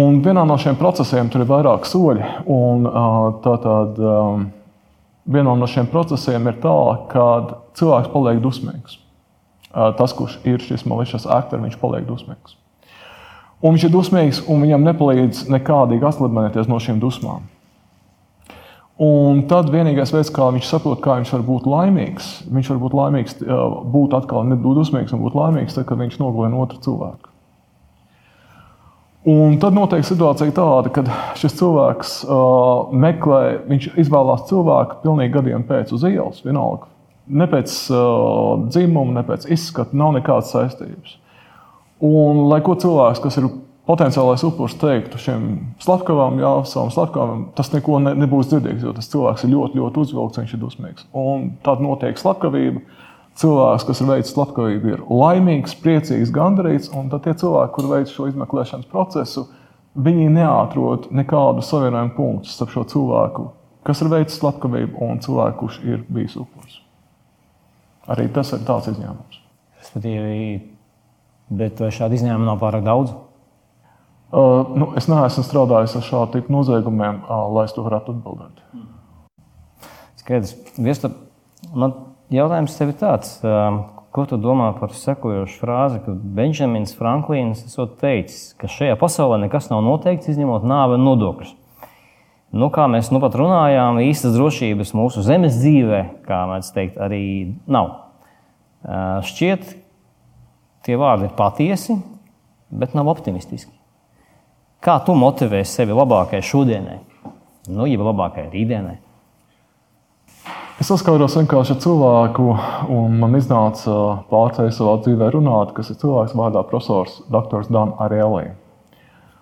Un 0.00 0.18
vienā 0.24 0.42
no 0.48 0.56
šiem 0.58 0.74
procesiem 0.80 1.28
tur 1.30 1.44
ir 1.44 1.50
vairāk 1.50 1.86
soļi. 1.86 2.24
Un, 2.50 2.88
tātad, 3.44 4.00
vienā 5.36 5.54
no 5.60 5.70
šiem 5.70 5.86
procesiem 5.92 6.50
ir 6.50 6.58
tā, 6.64 6.76
ka 7.12 7.28
cilvēks 7.78 8.10
paliek 8.14 8.42
dusmīgs 8.42 8.98
tas, 9.74 10.12
kurš 10.14 10.38
ir 10.46 10.62
šis 10.62 10.86
malicious 10.86 11.26
actor, 11.26 11.62
viņš 11.62 11.78
paliek 11.80 12.06
dusmīgs. 12.06 12.56
Un 13.64 13.74
viņš 13.74 13.86
ir 13.88 13.92
dusmīgs, 13.94 14.42
un 14.50 14.62
viņam 14.62 14.86
nepalīdz 14.90 15.46
nekādīgi 15.52 16.06
atslēgties 16.08 16.70
no 16.70 16.78
šīm 16.82 17.00
dusmām. 17.02 17.48
Un 19.02 19.40
tad 19.50 19.72
vienīgais 19.74 20.12
veids, 20.14 20.30
kā 20.30 20.52
viņš 20.54 20.68
saprot, 20.70 21.00
kā 21.02 21.16
viņš 21.18 21.32
var 21.34 21.40
būt 21.48 21.64
laimīgs, 21.66 22.26
viņš 22.46 22.68
var 22.70 22.82
būt 22.84 22.92
laimīgs, 22.94 23.38
būt 23.90 24.14
atkal 24.14 24.46
nebūt 24.46 24.78
dusmīgs 24.78 25.14
un 25.16 25.24
būt 25.24 25.34
laimīgs, 25.34 25.74
tad, 25.74 25.88
kad 25.88 25.98
viņš 25.98 26.20
nogalina 26.20 26.60
otru 26.62 26.78
cilvēku. 26.84 27.32
Un 29.34 29.56
tad 29.58 29.74
notiek 29.74 30.04
situācija 30.04 30.52
tāda, 30.52 30.92
ka 30.92 31.02
šis 31.40 31.56
cilvēks 31.56 32.10
uh, 32.28 32.92
meklē, 32.92 33.64
viņš 33.70 33.88
izvēlās 34.04 34.44
cilvēku 34.50 35.00
pilnīgi 35.02 35.32
gadiem 35.40 35.64
pēc 35.66 35.94
uz 35.96 36.04
ielas, 36.04 36.42
vienalga. 36.44 36.90
Ne 37.26 37.48
pēc 37.48 37.74
uh, 37.88 38.66
dzimuma, 38.68 39.16
ne 39.16 39.24
pēc 39.26 39.48
izskata, 39.56 39.96
nav 39.96 40.12
nekādas 40.18 40.52
saistības. 40.52 41.16
Un, 42.04 42.44
lai 42.50 42.60
ko 42.62 42.76
cilvēks, 42.76 43.22
kas 43.24 43.40
ir 43.40 43.48
potenciālais 43.88 44.42
upuris, 44.46 44.76
teiktu 44.80 45.20
šiem 45.20 45.48
slepkavam, 45.82 46.38
jā, 46.40 46.52
savam 46.68 46.92
slepkavam, 46.92 47.46
tas 47.56 47.70
neko 47.74 48.00
ne, 48.00 48.14
nebūs 48.24 48.48
dzirdīgs, 48.48 48.84
jo 48.86 48.94
tas 48.96 49.10
cilvēks 49.12 49.44
ir 49.44 49.52
ļoti, 49.52 49.80
ļoti 49.80 50.00
uzvilkts, 50.04 50.40
viņš 50.40 50.54
ir 50.56 50.62
dusmīgs. 50.62 51.08
Un 51.20 51.50
tad 51.66 51.82
notiek 51.84 52.20
slepkavība 52.20 52.80
cilvēks, 53.40 53.84
kas 53.88 54.00
ir 54.00 54.08
veicis 54.08 54.32
slepkavību, 54.36 54.94
ir 54.94 55.02
laimīgs, 55.10 55.76
priecīgs, 55.82 56.32
gandarīts, 56.34 56.88
un 56.96 57.10
tad 57.12 57.26
tie 57.26 57.34
cilvēki, 57.42 57.74
kur 57.76 57.90
veic 57.90 58.12
šo 58.14 58.30
izmeklēšanas 58.30 58.88
procesu, 58.88 59.48
viņi 59.94 60.30
neatrod 60.32 61.10
nekādu 61.14 61.64
savienojumu 61.64 62.16
punktu 62.16 62.54
starp 62.54 62.72
šo 62.72 62.86
cilvēku, 62.94 63.50
kas 63.84 64.00
ir 64.00 64.10
veicis 64.14 64.40
slepkavību, 64.40 64.96
un 65.04 65.20
cilvēku, 65.24 65.58
kurš 65.60 65.80
ir 65.84 66.00
bijis 66.08 66.38
upuris. 66.40 66.80
Arī 68.10 68.30
tas 68.32 68.50
ir 68.52 68.64
tāds 68.64 68.88
izņēmums. 68.92 69.38
Respektīvi, 69.80 70.56
bet 71.52 71.80
vai 71.84 71.92
šādu 71.92 72.16
izņēmumu 72.16 72.48
nav 72.48 72.60
pārāk 72.60 72.84
daudz? 72.86 73.12
Uh, 74.32 74.72
nu, 74.74 74.88
es 74.98 75.06
neesmu 75.10 75.44
strādājis 75.46 75.98
ar 75.98 76.06
šādu 76.06 76.38
tipu 76.38 76.54
noziegumiem, 76.54 77.20
uh, 77.26 77.44
lai 77.54 77.68
es 77.68 77.76
to 77.76 77.84
varētu 77.84 78.16
atbildēt. 78.16 78.64
Skaidrs. 80.18 80.56
Viestur, 80.80 81.12
man 81.76 81.94
Jautājums 82.32 82.74
tev 82.78 82.90
ir 82.90 82.96
tāds, 82.98 83.34
ko 84.14 84.22
tu 84.26 84.38
domā 84.40 84.70
par 84.78 84.94
sekojošu 84.96 85.58
frāzi, 85.60 86.00
ka 86.06 86.14
Benjamins 86.14 86.94
Franklīns 86.96 87.66
esot 87.68 87.98
teicis, 88.00 88.54
ka 88.56 88.70
šajā 88.70 88.96
pasaulē 88.98 89.42
nekas 89.42 89.68
nav 89.68 89.84
noteikts, 89.84 90.30
izņemot 90.32 90.64
nāvi 90.66 90.96
un 90.96 91.04
nodokļus. 91.04 91.52
Nu, 92.54 92.70
kā 92.72 92.86
mēs 92.88 93.10
nu 93.12 93.20
pat 93.20 93.36
runājām, 93.36 94.00
īstas 94.06 94.36
drošības 94.38 94.94
mūsu 94.96 95.24
zemes 95.26 95.58
dzīvē, 95.58 96.00
kā 96.24 96.40
mēs 96.48 96.72
teikt, 96.74 96.96
arī 97.02 97.24
nav. 97.66 97.92
Šķiet, 99.28 99.68
tie 100.86 100.98
vārdi 101.00 101.28
ir 101.28 101.36
patiesi, 101.36 101.98
bet 102.72 102.94
nav 102.96 103.10
optimistiski. 103.12 103.73
Kā 104.84 104.98
tu 105.00 105.14
motivē 105.16 105.62
sevi 105.64 105.94
labākajai 105.96 106.44
šodienai, 106.44 106.98
nu, 107.72 107.86
jau 107.88 108.04
labākajai 108.04 108.50
rītdienai? 108.52 108.98
Es 110.82 110.90
saskaros 110.90 111.38
vienkārši 111.38 111.72
ar 111.72 111.78
cilvēku, 111.80 112.48
un 112.92 113.14
man 113.22 113.38
iznāca 113.38 113.94
pārceļot 114.28 114.76
savā 114.76 114.98
dzīvē 115.06 115.30
runāt, 115.32 115.72
kas 115.72 115.88
ir 115.88 115.96
cilvēks 116.02 116.34
vārdā 116.36 116.60
profesors 116.68 117.16
Dr. 117.32 117.64
Dan 117.72 117.94
Arielī. 118.04 118.50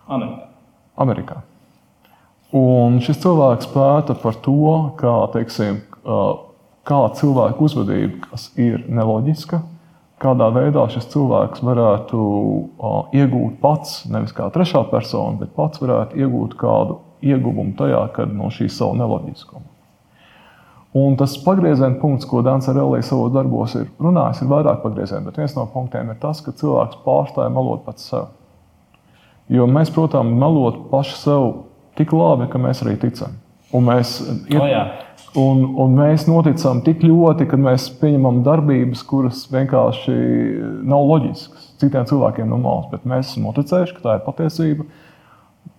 Amerikā. 0.06 0.46
Amerikā. 1.02 1.40
Un 2.54 3.00
šis 3.02 3.18
cilvēks 3.24 3.72
pēta 3.74 4.14
par 4.22 4.38
to, 4.46 4.70
kā, 5.00 5.16
teiksim, 5.34 5.80
kā 6.86 7.02
cilvēku 7.18 7.66
uzvedība, 7.66 8.28
kas 8.28 8.50
ir 8.60 8.84
neloģiska, 8.86 9.64
kādā 10.22 10.48
veidā 10.54 10.86
šis 10.92 11.08
cilvēks 11.12 11.64
varētu 11.66 12.22
iegūt 13.18 13.58
pats, 13.62 14.04
nevis 14.10 14.34
kā 14.36 14.48
trešā 14.54 14.84
persona, 14.90 15.36
bet 15.42 15.54
pats 15.56 15.82
varētu 15.82 16.18
iegūt 16.22 16.56
kādu 16.60 17.00
ieguvumu 17.22 17.76
tajā, 17.78 18.06
kad 18.16 18.32
no 18.34 18.50
šī 18.50 18.68
savu 18.72 18.96
neloģiskumu. 18.98 19.68
Un 20.92 21.14
tas 21.16 21.38
pagrieziena 21.40 21.96
punkts, 22.02 22.26
ko 22.28 22.42
Dārns 22.44 22.68
Arelīs 22.68 23.08
savos 23.08 23.32
darbos 23.32 23.72
ir 23.78 23.86
runājis, 24.02 24.42
ir 24.42 24.50
vairāk 24.50 24.82
pagriezienu, 24.82 25.24
bet 25.30 25.38
viens 25.40 25.54
no 25.56 25.64
punktiem 25.72 26.10
ir 26.12 26.18
tas, 26.20 26.42
ka 26.44 26.52
cilvēks 26.52 27.00
pārstāja 27.06 27.52
melot 27.52 27.86
pats 27.86 28.10
sev. 28.10 28.26
Jo 29.52 29.64
mēs, 29.68 29.92
protams, 29.94 30.36
melot 30.36 30.90
paši 30.90 31.16
sev 31.16 31.46
tik 31.96 32.12
labi, 32.12 32.50
ka 32.52 32.60
mēs 32.60 32.84
arī 32.84 32.98
ticam. 33.00 33.38
Un 33.72 33.88
mēs, 33.88 34.18
iet, 34.52 34.60
oh, 34.60 34.68
un, 35.38 35.62
un 35.80 35.94
mēs 35.96 36.26
noticam 36.28 36.82
tik 36.84 37.04
ļoti, 37.06 37.46
ka 37.50 37.58
mēs 37.60 37.88
pieņemam 38.00 38.42
darbības, 38.46 39.04
kuras 39.08 39.44
vienkārši 39.52 40.16
nav 40.88 41.06
loģiskas 41.08 41.72
citiem 41.82 42.06
cilvēkiem 42.08 42.50
no 42.50 42.60
malas, 42.62 42.90
bet 42.92 43.08
mēs 43.08 43.32
esam 43.32 43.48
noticējuši, 43.48 43.96
ka 43.96 44.04
tā 44.04 44.18
ir 44.18 44.26
patiesība. 44.26 44.86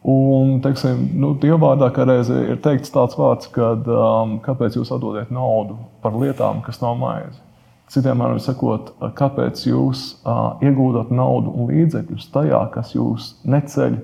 Un, 0.04 0.58
teiksim, 0.64 1.06
nu, 1.16 1.32
Dievvvārdā 1.40 1.88
kādreiz 1.96 2.28
ir 2.34 2.58
teikts 2.64 2.92
tāds 2.92 3.16
vārds, 3.16 3.48
ka 3.56 3.72
um, 3.80 4.38
kāpēc 4.44 4.76
jūs 4.76 4.92
atdodat 4.92 5.32
naudu 5.32 5.78
par 6.04 6.18
lietām, 6.20 6.60
kas 6.66 6.82
nav 6.84 6.98
maize? 7.00 7.40
Citiem 7.92 8.20
vārdiem 8.20 8.42
sakot, 8.44 8.92
kāpēc 9.16 9.64
jūs 9.68 10.04
uh, 10.24 10.58
iegūstat 10.66 11.12
naudu 11.16 11.54
un 11.54 11.70
līdzekļus 11.72 12.32
tajā, 12.36 12.60
kas 12.74 12.92
jūs 12.98 13.30
neceļ 13.48 14.00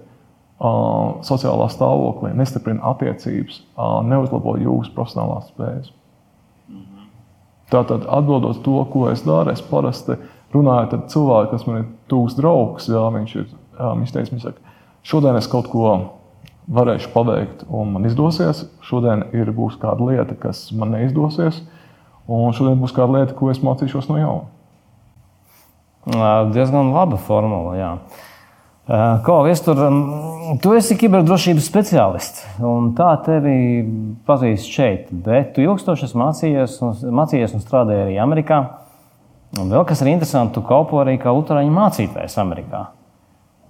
sociālā 0.60 1.70
stāvoklī, 1.72 2.34
nestiprina 2.36 2.84
attiecības, 2.92 3.62
neuzlabo 4.10 4.58
jūsu 4.60 4.92
profesionālās 4.96 5.52
spējas. 5.54 5.94
Tātad, 7.70 8.08
atbildot 8.10 8.64
to, 8.66 8.80
ko 8.92 9.08
es 9.12 9.22
daru, 9.24 9.54
es 9.54 9.62
parasti 9.62 10.18
runāju 10.52 10.98
ar 10.98 11.06
cilvēku, 11.12 11.52
kas 11.54 11.68
man 11.70 11.84
ir 11.84 11.88
tūs 12.10 12.36
draugs. 12.36 12.90
Jā, 12.90 13.04
viņš 13.14 13.36
ir, 13.38 13.52
viņš 13.78 14.16
teica, 14.16 14.34
viņš 14.34 14.48
saka, 14.48 14.70
Šodien 15.04 15.38
es 15.40 15.48
kaut 15.48 15.70
ko 15.72 15.92
varēšu 16.70 17.10
paveikt, 17.14 17.64
un 17.72 17.94
man 17.96 18.06
izdosies. 18.10 18.66
Šodien 18.86 19.24
ir 19.34 19.52
būs 19.56 19.78
kāda 19.82 20.06
lieta, 20.06 20.36
kas 20.38 20.68
man 20.76 20.92
neizdosies, 20.94 21.62
un 22.30 22.54
šodien 22.54 22.80
būs 22.82 22.94
kāda 22.96 23.20
lieta, 23.20 23.36
ko 23.38 23.50
es 23.54 23.62
mācīšos 23.64 24.10
no 24.12 24.20
jauna. 24.20 24.46
Diezgan 26.54 26.92
laba 26.94 27.18
formula. 27.22 27.76
Jā. 27.78 27.92
Kā 28.90 29.36
vēstur, 29.46 29.80
tu 30.64 30.72
esi 30.74 30.98
kiberdrošības 30.98 31.68
speciālists, 31.70 32.46
un 32.66 32.90
tā 32.98 33.12
tevi 33.26 33.84
pazīst 34.26 34.72
šeit. 34.74 35.12
Bet 35.14 35.54
tu 35.54 35.62
ilgstoši 35.62 36.08
esi 36.08 36.18
mācījies 36.18 36.80
un, 36.86 36.96
mācījies 37.20 37.54
un 37.54 37.62
strādāji 37.62 38.08
arī 38.08 38.18
Amerikā. 38.24 38.64
Un 39.62 39.70
vēl 39.70 39.86
kas 39.90 40.02
ir 40.02 40.10
interesanti, 40.16 40.56
tu 40.58 40.66
kalpo 40.66 41.04
arī 41.04 41.20
kā 41.22 41.34
Lutāņu 41.34 41.74
mācītājs 41.74 42.38
Amerikā. 42.42 42.88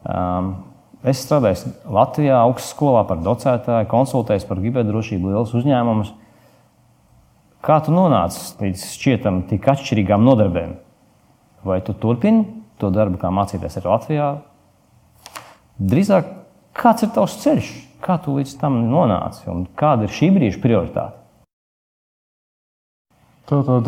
Um, 0.08 0.56
Es 1.00 1.22
strādāju 1.24 1.70
Latvijā, 1.96 2.42
augstskolā 2.44 3.06
par 3.08 3.22
docētāju, 3.24 3.88
konsultēju 3.88 4.44
par 4.50 4.60
kiberdrošību 4.60 5.32
lielus 5.32 5.54
uzņēmumus. 5.56 6.10
Kā 7.64 7.78
tu 7.86 7.94
nonāci 7.96 8.42
līdz 8.60 8.84
šķietam 8.98 9.46
tik 9.48 9.68
atšķirīgām 9.72 10.28
nodarbēm? 10.28 10.76
Vai 11.64 11.80
tu 11.88 11.96
turpini 11.96 12.44
to 12.84 12.92
darbu, 12.92 13.16
kā 13.22 13.32
mācīties 13.32 13.80
arī 13.80 13.92
Latvijā? 13.94 14.28
Drīzāk, 15.80 16.28
kāds 16.76 17.06
ir 17.06 17.14
tavs 17.16 17.38
ceļš? 17.40 17.68
Kā 18.04 18.18
tu 18.24 18.34
līdz 18.36 18.58
tam 18.60 18.82
nonāci 18.92 19.48
un 19.52 19.64
kāda 19.80 20.08
ir 20.08 20.12
šī 20.12 20.28
brīža 20.36 20.60
prioritāte? 20.64 21.16
Tā 23.48 23.60
tad 23.66 23.88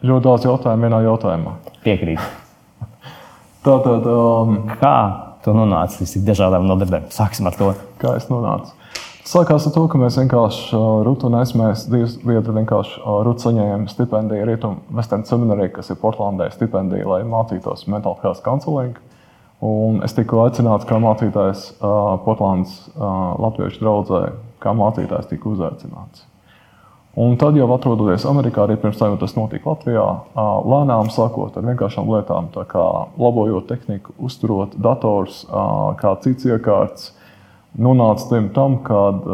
ļoti 0.00 0.24
daudz 0.24 0.46
jautājumu 0.48 0.88
vienā 0.88 1.02
jautājumā. 1.04 1.52
Piekrīt. 1.84 2.20
Tā 3.66 3.76
tad. 3.84 4.08
Um, 4.08 4.56
kā 4.80 4.96
tu 5.44 5.52
nonāci 5.56 6.00
līdz 6.00 6.16
tik 6.16 6.24
dažādām 6.30 6.64
nodarbēm? 6.68 7.10
Sāksim 7.12 7.48
ar 7.50 7.60
to. 7.60 7.74
Kā 8.00 8.16
es 8.16 8.30
nonācu? 8.32 8.72
Sākās 9.28 9.68
ar 9.68 9.76
to, 9.76 9.84
ka 9.92 10.00
mēs 10.00 10.16
vienkārši 10.16 10.80
Rūtu 11.04 11.28
un 11.28 11.36
es 11.42 11.52
mēs 11.54 11.84
divas 11.92 12.16
lietas 12.24 12.56
vienkārši 12.56 13.04
Rūtu 13.04 13.44
saņēmām 13.44 13.84
stipendiju 13.92 14.48
Rietumu 14.48 14.96
Western 14.96 15.28
Seminary, 15.28 15.68
kas 15.76 15.92
ir 15.92 16.00
Portlandē 16.00 16.48
stipendija, 16.56 17.04
lai 17.06 17.20
mācītos 17.28 17.84
mental 17.84 18.16
health 18.24 18.40
counseling. 18.46 18.96
Un 19.60 20.00
es 20.06 20.14
tiku 20.16 20.40
aicināts 20.40 20.88
kā 20.88 20.96
mācītājs 21.02 21.66
Portlandas 22.24 22.78
Latviešu 22.96 23.82
draugzē, 23.82 24.24
kā 24.62 24.72
mācītājs 24.76 25.28
tika 25.28 25.50
uzaicināts. 25.52 26.24
Un 27.20 27.34
tad 27.36 27.56
jau 27.58 27.66
atrodoties 27.74 28.22
Amerikā, 28.30 28.62
arī 28.64 28.76
pirms 28.78 29.00
tam 29.00 29.16
tas 29.18 29.34
notika 29.34 29.72
Latvijā, 29.72 30.04
lēnām 30.70 31.08
sākot 31.10 31.56
ar 31.58 31.64
vienkāršām 31.66 32.06
lietām, 32.08 32.52
kā 32.54 32.84
labojot 33.18 33.66
tehniku, 33.68 34.14
uzturot 34.22 34.76
dators, 34.78 35.42
kā 36.00 36.12
cits 36.22 36.46
iekārts, 36.46 37.10
nonāca 37.74 38.30
līdz 38.30 38.46
tam, 38.54 38.78
kad 38.86 39.26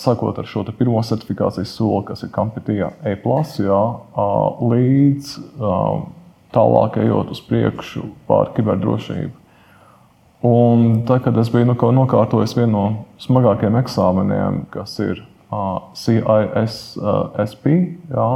sākot 0.00 0.38
ar 0.38 0.46
šo 0.48 0.62
pirmo 0.70 1.02
certifikācijas 1.02 1.74
soli, 1.74 2.04
kas 2.06 2.22
ir 2.22 2.30
Kampitija 2.32 2.92
E, 3.02 3.18
jā, 3.66 3.82
līdz 4.62 5.34
tālāk 6.54 7.02
ejot 7.02 7.34
uz 7.34 7.42
priekšu 7.50 8.06
pār 8.30 8.54
kiberdrošību. 8.56 9.47
Un 10.42 11.02
tad, 11.06 11.24
kad 11.24 11.38
es 11.40 11.48
biju 11.50 11.66
nu, 11.66 11.74
nokārtojis 11.74 12.54
vienu 12.54 12.70
no 12.70 12.84
smagākajiem 13.18 13.76
eksāmeniem, 13.80 14.60
kas 14.70 14.94
ir 15.02 15.24
CISSP. 15.98 17.64
Jā. 18.12 18.28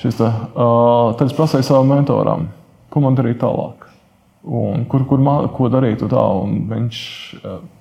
Šis 0.00 0.16
te, 0.16 0.28
tad 0.54 1.26
es 1.26 1.34
prasīju 1.36 1.66
savam 1.66 1.90
mentoram, 1.90 2.46
ko 2.92 3.02
man 3.04 3.18
darīt 3.18 3.38
tālāk. 3.42 3.88
Un 4.46 4.86
kur, 4.88 5.02
kur 5.08 5.20
mā, 5.20 5.34
ko 5.52 5.68
darīt 5.72 6.00
tā, 6.08 6.22
viņš, 6.70 6.98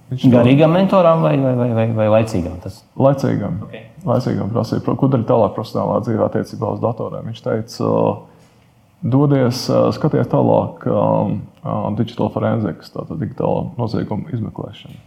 viņš 0.09 0.25
Garīgam 0.33 0.73
mentoram 0.75 1.21
vai, 1.23 1.37
vai, 1.39 1.53
vai, 1.55 1.69
vai, 1.77 1.85
vai 1.95 2.07
laicīgam? 2.17 2.57
Tas? 2.63 2.81
Laicīgam. 2.99 3.61
Okay. 3.69 3.85
Laicīgam 4.09 4.49
prasīja, 4.51 4.81
ko 4.83 5.07
darīt 5.13 5.29
tālāk 5.29 5.53
profesionālā 5.55 6.01
dzīvē 6.03 6.25
attiecībā 6.25 6.73
uz 6.75 6.81
datoriem. 6.83 7.29
Viņš 7.29 7.41
teica, 7.45 7.93
dodies 9.01 9.65
skatīties 9.95 10.31
tālāk, 10.31 10.83
digital 11.99 12.31
forensics, 12.33 12.91
tātad 12.93 13.21
digitāla 13.21 13.69
nozieguma 13.79 14.31
izmeklēšana. 14.33 14.99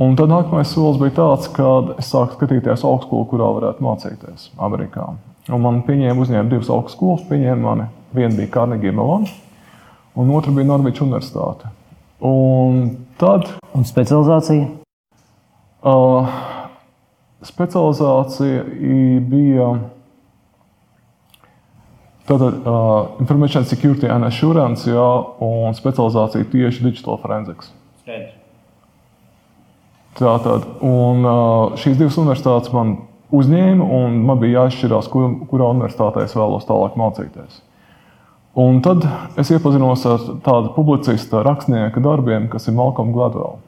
Un 0.00 0.14
tad 0.16 0.30
nākamais 0.32 0.70
solis 0.72 1.00
bija 1.00 1.12
tāds, 1.18 1.50
ka 1.52 1.96
es 2.00 2.08
sāku 2.08 2.38
skatīties 2.38 2.86
augstskolu, 2.88 3.26
kurā 3.28 3.50
varētu 3.58 3.84
mācīties 3.84 4.48
Amerikā. 4.62 5.10
Un 5.50 5.64
man 5.64 5.82
pieņēma 5.84 6.24
uzņēma 6.24 6.48
divas 6.48 6.70
augstskolas, 6.72 7.26
pieņēma 7.28 7.60
mani. 7.64 7.88
Viena 8.16 8.32
bija 8.38 8.52
Carnegie 8.54 8.94
Mellon, 8.94 9.26
un 10.16 10.32
otra 10.34 10.54
bija 10.56 10.70
Norvēģijas 10.70 11.04
Universitāte. 11.04 11.70
Un 12.24 12.80
tad. 13.20 13.50
Un 13.76 13.84
specializācija? 13.88 14.70
Uh, 15.80 16.32
specializācija 17.46 18.64
bija 19.30 19.70
tātad, 22.30 22.60
uh, 22.62 23.20
Information 23.22 23.66
Security 23.68 24.08
and 24.10 24.26
Assurance, 24.28 24.88
jā, 24.88 25.08
un 25.44 25.74
specializācija 25.76 26.48
tieši 26.52 26.86
Digital 26.86 27.18
Forensics. 27.20 27.74
Skaidrs. 28.04 28.36
Tātad, 30.18 30.66
un 30.84 31.24
šīs 31.78 31.96
divas 31.96 32.18
universitātes 32.18 32.72
man 32.74 32.96
uzņēma, 33.32 33.86
un 33.96 34.18
man 34.26 34.40
bija 34.40 34.64
jāizšķirās, 34.64 35.08
kur, 35.12 35.28
kurā 35.48 35.70
universitātē 35.70 36.24
es 36.26 36.34
vēlos 36.36 36.66
tālāk 36.68 36.98
mācīties. 36.98 37.60
Un 38.58 38.80
tad 38.82 39.06
es 39.38 39.52
iepazinos 39.54 40.02
ar 40.10 40.24
tādu 40.44 40.72
publicista 40.74 41.44
rakstnieka 41.46 42.02
darbiem, 42.02 42.48
kas 42.50 42.66
ir 42.66 42.74
Malcolm 42.74 43.14
Gladwell. 43.14 43.60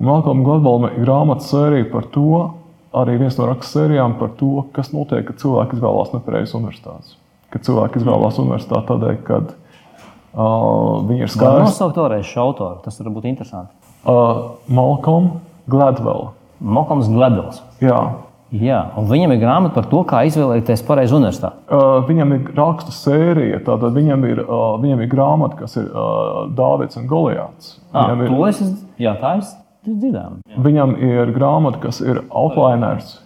Malcolm 0.00 0.40
Gladwell 0.46 0.88
ir 0.88 1.04
grāmatas 1.04 1.52
sērija 1.52 1.90
par 1.92 2.08
to, 2.14 2.48
arī 2.96 3.18
viens 3.20 3.36
no 3.36 3.50
rakstu 3.50 3.82
sērijām 3.82 4.16
par 4.18 4.32
to, 4.40 4.64
kas 4.72 4.94
notiek, 4.96 5.26
kad 5.28 5.42
cilvēki 5.42 5.76
izvēlās 5.76 6.14
nepareizas 6.16 6.56
universitātes. 6.56 7.18
Kad 7.52 7.64
cilvēki 7.64 8.02
izvēlās 8.02 8.38
universitāti 8.42 8.90
tādēļ, 8.90 9.18
ka 9.24 9.40
uh, 9.40 11.04
viņi 11.08 11.24
ir 11.24 11.32
skaidri. 11.32 11.62
Kā 11.62 11.66
nosaukt 11.66 12.00
vēlreiz 12.00 12.28
šo 12.28 12.48
autoru? 12.48 12.80
Tas 12.84 12.98
var 13.00 13.12
būt 13.14 13.28
interesanti. 13.30 13.72
Uh, 14.04 14.56
Malcolm 14.68 15.38
Gladwell. 15.70 16.32
Malcolms 16.60 17.08
Gladwells. 17.12 17.62
Jā. 17.84 18.00
Jā, 18.48 18.78
un 18.96 19.04
viņam 19.10 19.34
ir 19.34 19.40
grāmata 19.42 19.74
par 19.74 19.88
to, 19.90 19.98
kā 20.08 20.22
izvēlēties 20.24 20.82
pareizu 20.88 21.18
universitāti. 21.18 21.60
Uh, 21.68 21.98
viņam 22.08 22.30
ir 22.32 22.46
rakstu 22.56 22.94
sērija, 22.96 23.60
tātad 23.66 23.92
viņam 23.96 24.24
ir, 24.24 24.40
uh, 24.46 24.78
viņam 24.80 25.02
ir 25.04 25.10
grāmata, 25.12 25.58
kas 25.60 25.76
ir 25.76 25.90
uh, 25.90 26.46
Dārvids 26.56 26.96
un 26.96 27.08
Goliāts. 27.10 27.74
Ah, 27.92 28.14
ir, 28.16 28.32
es, 28.48 28.62
jā, 29.00 29.12
tā 29.20 29.34
es 29.42 29.52
dzirdēju. 29.84 30.40
Viņam 30.64 30.96
ir 30.96 31.32
grāmata, 31.36 31.80
kas 31.84 32.00
ir 32.04 32.22
Outliners. 32.28 33.18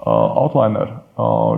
Uh, 0.00 0.32
outliner 0.40 0.94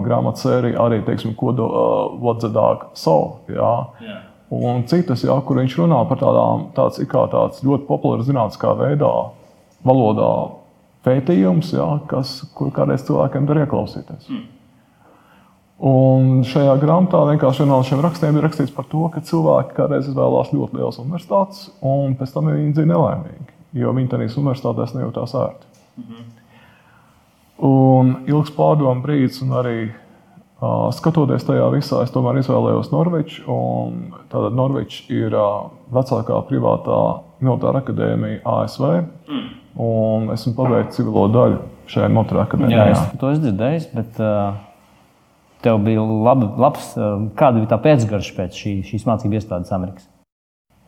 grāmatas 0.04 0.44
sērija 0.46 0.80
arī, 0.82 1.00
teiksim, 1.06 1.34
ko 1.38 1.52
do 1.56 1.68
uh, 1.68 2.48
Dark 2.52 2.90
Soul. 2.98 3.38
Jā. 3.48 3.72
Jā. 4.02 4.18
Un 4.52 4.82
citas, 4.84 5.22
jā, 5.24 5.34
kur 5.46 5.56
viņš 5.62 5.78
runā 5.80 6.02
par 6.10 6.18
tādām, 6.20 6.66
tāds, 6.76 7.00
tāds 7.08 7.62
ļoti 7.64 7.86
populārs 7.88 8.26
zinātniskā 8.28 8.74
veidā 8.76 9.12
valodā 9.86 10.32
pētījums, 11.06 11.72
jā, 11.72 11.86
kas, 12.10 12.42
kur 12.54 12.68
kādreiz 12.74 13.06
cilvēkiem 13.06 13.48
var 13.48 13.62
ieklausīties. 13.64 14.28
Mm. 14.28 14.42
Un 15.82 16.44
šajā 16.46 16.76
grāmatā 16.78 17.24
vienkārši 17.26 17.64
vienā 17.64 17.72
no 17.72 17.86
šiem 17.86 18.04
rakstiem 18.04 18.36
ir 18.38 18.44
rakstīts 18.46 18.74
par 18.76 18.86
to, 18.92 19.00
ka 19.10 19.24
cilvēki 19.26 19.74
kādreiz 19.74 20.06
izvēlās 20.12 20.52
ļoti 20.54 20.78
lielas 20.78 21.00
universitātes, 21.02 21.64
un 21.80 22.14
pēc 22.20 22.36
tam 22.36 22.52
viņi 22.52 22.76
dzīvo 22.76 22.92
nelaimīgi, 22.92 23.48
jo 23.80 23.96
viņi 23.96 24.12
tajās 24.12 24.38
universitātēs 24.38 24.94
nejūtās 24.94 25.34
ērti. 25.40 25.72
Mm 25.96 26.04
-hmm. 26.04 26.41
Un 27.62 28.14
ilgs 28.26 28.50
pārdomu 28.56 29.04
brīdis, 29.04 29.38
un 29.44 29.54
arī 29.60 29.76
uh, 29.86 30.90
skatoties 30.94 31.46
tajā 31.46 31.68
visā, 31.74 32.02
es 32.02 32.14
tomēr 32.14 32.40
izvēlējos 32.40 32.90
Norvēģiju. 32.90 33.58
Tātad 34.32 34.58
Norvēģija 34.58 35.26
ir 35.28 35.38
uh, 35.38 35.70
vecākā 35.94 36.42
privātā 36.50 37.00
militāra 37.42 37.84
akadēmija 37.84 38.42
ASV. 38.58 38.86
Mm 39.30 39.50
un 39.74 40.30
esmu 40.32 40.54
pabeidzis 40.56 41.00
civilo 41.00 41.26
daļu 41.32 41.60
šajā 41.90 42.08
motorā 42.12 42.46
akadēmijā. 42.46 42.86
Jā, 42.90 42.94
es 42.94 43.20
to 43.20 43.30
esmu 43.32 43.46
dzirdējis, 43.46 43.86
bet 43.96 44.20
uh, 44.22 44.56
tev 45.64 45.80
bija 45.86 46.04
labi, 46.04 46.48
labs, 46.60 46.92
uh, 46.98 47.28
kāda 47.38 47.62
bija 47.62 47.72
tā 47.72 47.78
pēcgarša 47.86 48.34
pēc 48.38 48.58
šī, 48.62 48.74
šīs 48.90 49.06
mācību 49.08 49.38
iestādes 49.38 49.72
Amerikas? 49.74 50.08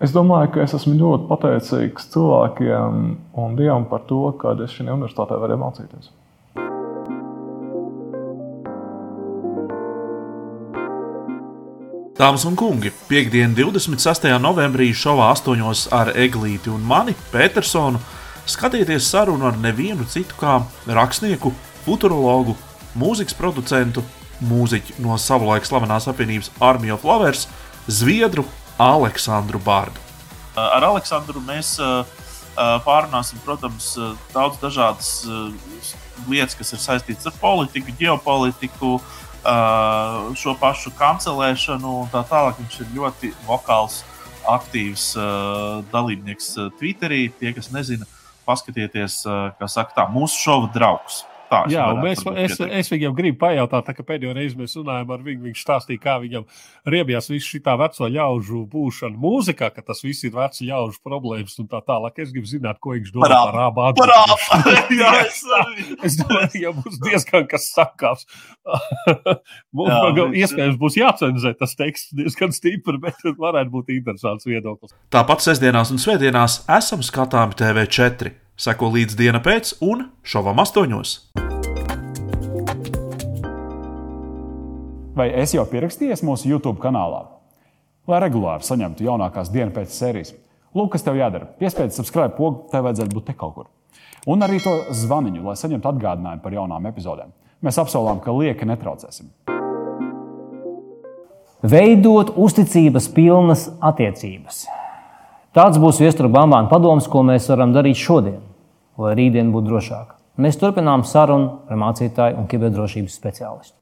Es 0.03 0.13
domāju, 0.13 0.51
ka 0.57 0.65
es 0.65 0.75
esmu 0.77 0.97
ļoti 0.99 1.29
pateicīgs 1.31 2.11
cilvēkiem 2.13 3.01
un 3.41 3.57
Dievam 3.57 3.87
par 3.89 4.05
to, 4.09 4.27
ka 4.41 4.57
es 4.65 4.75
šajā 4.75 4.93
universitātē 4.93 5.39
varēju 5.41 5.63
mācīties. 5.63 6.11
Dāmas 12.15 12.45
un 12.47 12.55
kungi, 12.55 12.93
piekdien, 13.09 13.57
26. 13.59 14.29
novembrī 14.39 14.93
šovā 14.95 15.33
8. 15.35 15.89
ar 15.91 16.13
Eglīti 16.15 16.71
un 16.71 16.85
mani, 16.87 17.11
Petersonu, 17.33 17.99
skatieties 18.47 19.09
sarunu 19.11 19.49
ar 19.49 19.59
nevienu 19.59 20.07
citu 20.07 20.37
kā 20.39 20.61
rakstnieku, 20.87 21.51
futurologu, 21.83 22.55
mūzikas 22.95 23.35
producentu, 23.35 24.05
mūziķu 24.47 25.01
no 25.03 25.19
savulaik 25.19 25.67
slavenās 25.67 26.07
apvienības 26.13 26.53
Army 26.63 26.95
of 26.95 27.03
Lovers, 27.03 27.49
Zviedru 27.91 28.47
Aleksandru 28.79 29.59
Bārdu. 29.67 29.99
Ar 30.55 30.87
Aleksandru 30.93 31.43
mēs 31.43 31.81
pārunāsim, 32.55 33.43
protams, 33.43 33.91
daudz 34.31 34.63
dažādas 34.63 35.11
lietas, 36.31 36.55
kas 36.63 36.77
ir 36.77 36.87
saistītas 36.87 37.27
ar 37.27 37.35
politiku, 37.43 37.91
ģeopolitiku, 37.99 39.01
šo 39.45 40.55
pašu 40.61 40.93
kancelēšanu 40.99 41.93
un 42.05 42.11
tā 42.13 42.25
tālāk. 42.29 42.59
Viņš 42.63 42.81
ir 42.81 42.93
ļoti 42.97 43.33
vokāls, 43.49 44.03
aktīvs 44.49 45.11
dalībnieks 45.93 46.51
Twitterī. 46.81 47.27
Tie, 47.39 47.53
kas 47.57 47.71
nezina, 47.75 48.09
paskatieties, 48.49 49.23
kā 49.59 49.69
saka, 49.69 49.97
tā, 50.01 50.09
mūsu 50.13 50.41
šova 50.47 50.73
draugs. 50.75 51.23
Tā, 51.51 51.61
Jā, 51.71 51.85
mēs, 51.99 52.23
es, 52.41 52.57
es 52.59 52.91
viņam 52.93 53.15
gribu 53.17 53.39
pajautāt, 53.43 53.85
tā, 53.87 53.95
ka 53.97 54.05
pēdējo 54.07 54.33
reizi 54.37 54.59
mēs 54.59 54.75
runājām 54.79 55.11
ar 55.15 55.25
viņu. 55.25 55.43
Viņš 55.45 55.63
stāstīja, 55.65 56.01
kā 56.03 56.17
viņam 56.23 56.47
riebjās 56.89 57.29
viss 57.31 57.51
šī 57.51 57.61
veco 57.65 58.09
ļaužu 58.15 58.63
būšana 58.73 59.21
mūzikā, 59.21 59.71
ka 59.75 59.85
tas 59.85 60.01
viss 60.05 60.25
ir 60.25 60.35
veco 60.35 60.69
ļaužu 60.69 61.01
problēmas 61.05 61.57
un 61.61 61.69
tā 61.71 61.81
tālāk. 61.85 62.21
Es 62.25 62.33
gribu 62.35 62.49
zināt, 62.51 62.81
ko 62.83 62.95
viņš 62.97 63.13
domā 63.15 63.31
par 63.31 63.61
abām 63.67 63.99
pusēm. 63.99 64.31
es 66.07 66.19
domāju, 66.21 66.63
ka 66.65 66.75
būs 66.81 67.01
diezgan 67.05 67.49
kas 67.51 67.69
sakāms. 67.75 68.29
Mums 69.77 69.93
Jā, 69.93 70.13
viņš... 70.15 70.39
iespējams 70.45 70.79
būs 70.81 71.01
jācenzē 71.01 71.55
tas 71.61 71.77
teksts 71.79 72.15
diezgan 72.17 72.55
stipri, 72.57 73.01
bet 73.03 73.21
varētu 73.37 73.75
būt 73.75 73.93
interesants 73.97 74.49
viedoklis. 74.49 74.97
Tāpat 75.15 75.45
sestdienās 75.45 75.93
un 75.95 76.01
svētdienās 76.03 76.63
esam 76.73 77.05
skatāmi 77.05 77.61
TV4. 77.61 78.44
Seko 78.55 78.87
līdz 78.95 79.17
diena 79.19 79.41
pēc 79.43 79.73
un 79.83 80.05
šovam 80.23 80.61
astoņos. 80.63 81.13
Vai 85.19 85.27
esi 85.43 85.57
jau 85.57 85.65
pierakstījies 85.67 86.23
mūsu 86.23 86.53
YouTube 86.53 86.79
kanālā? 86.83 87.25
Lai 88.07 88.21
regulāri 88.23 88.63
saņemtu 88.63 89.09
jaunākās 89.09 89.51
dienas 89.51 89.75
pēc 89.75 89.97
sērijas, 89.97 90.31
lūk, 90.71 90.93
kas 90.93 91.03
tev 91.03 91.19
jādara. 91.19 91.49
Piespiedz 91.59 91.99
subscribe 91.99 92.37
pogu, 92.39 92.69
tev 92.71 92.87
vajadzētu 92.87 93.17
būt 93.17 93.27
te 93.33 93.35
kaut 93.41 93.57
kur. 93.57 93.67
Un 94.31 94.47
arī 94.47 94.63
to 94.63 94.77
zvaniņu, 95.03 95.43
lai 95.49 95.57
saņemtu 95.59 95.91
atgādinājumu 95.91 96.47
par 96.47 96.55
jaunām 96.55 96.87
epizodēm. 96.93 97.35
Mēs 97.59 97.81
apsolām, 97.83 98.23
ka 98.23 98.37
lieki 98.39 98.71
netraucēsim. 98.71 99.35
Veidot 101.75 102.37
uzticības 102.39 103.11
pilnas 103.19 103.67
attiecības. 103.83 104.63
Tāds 105.55 105.79
būs 105.79 106.01
viestura 106.03 106.27
bambāna 106.35 106.67
padoms, 106.67 107.07
ko 107.07 107.21
mēs 107.23 107.45
varam 107.47 107.71
darīt 107.71 107.95
šodien, 107.95 108.41
lai 108.99 109.13
rītdien 109.15 109.53
būtu 109.55 109.69
drošāka. 109.71 110.17
Mēs 110.43 110.57
turpinām 110.59 111.05
sarunu 111.07 111.61
ar 111.71 111.79
mācītāju 111.79 112.41
un 112.41 112.49
kiberdrošības 112.51 113.15
speciālistu. 113.15 113.77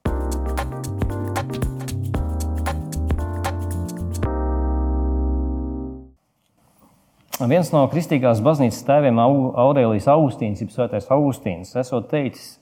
Viens 7.41 7.73
no 7.73 7.87
kristīgās 7.89 8.45
baznīcas 8.45 8.85
tēviem, 8.91 9.17
Aurēlijas 9.25 10.11
Augustīns, 10.13 10.61
jeb 10.61 10.77
Svētais 10.77 11.09
Augustīns, 11.09 11.73
esot 11.81 12.13
teicis, 12.13 12.59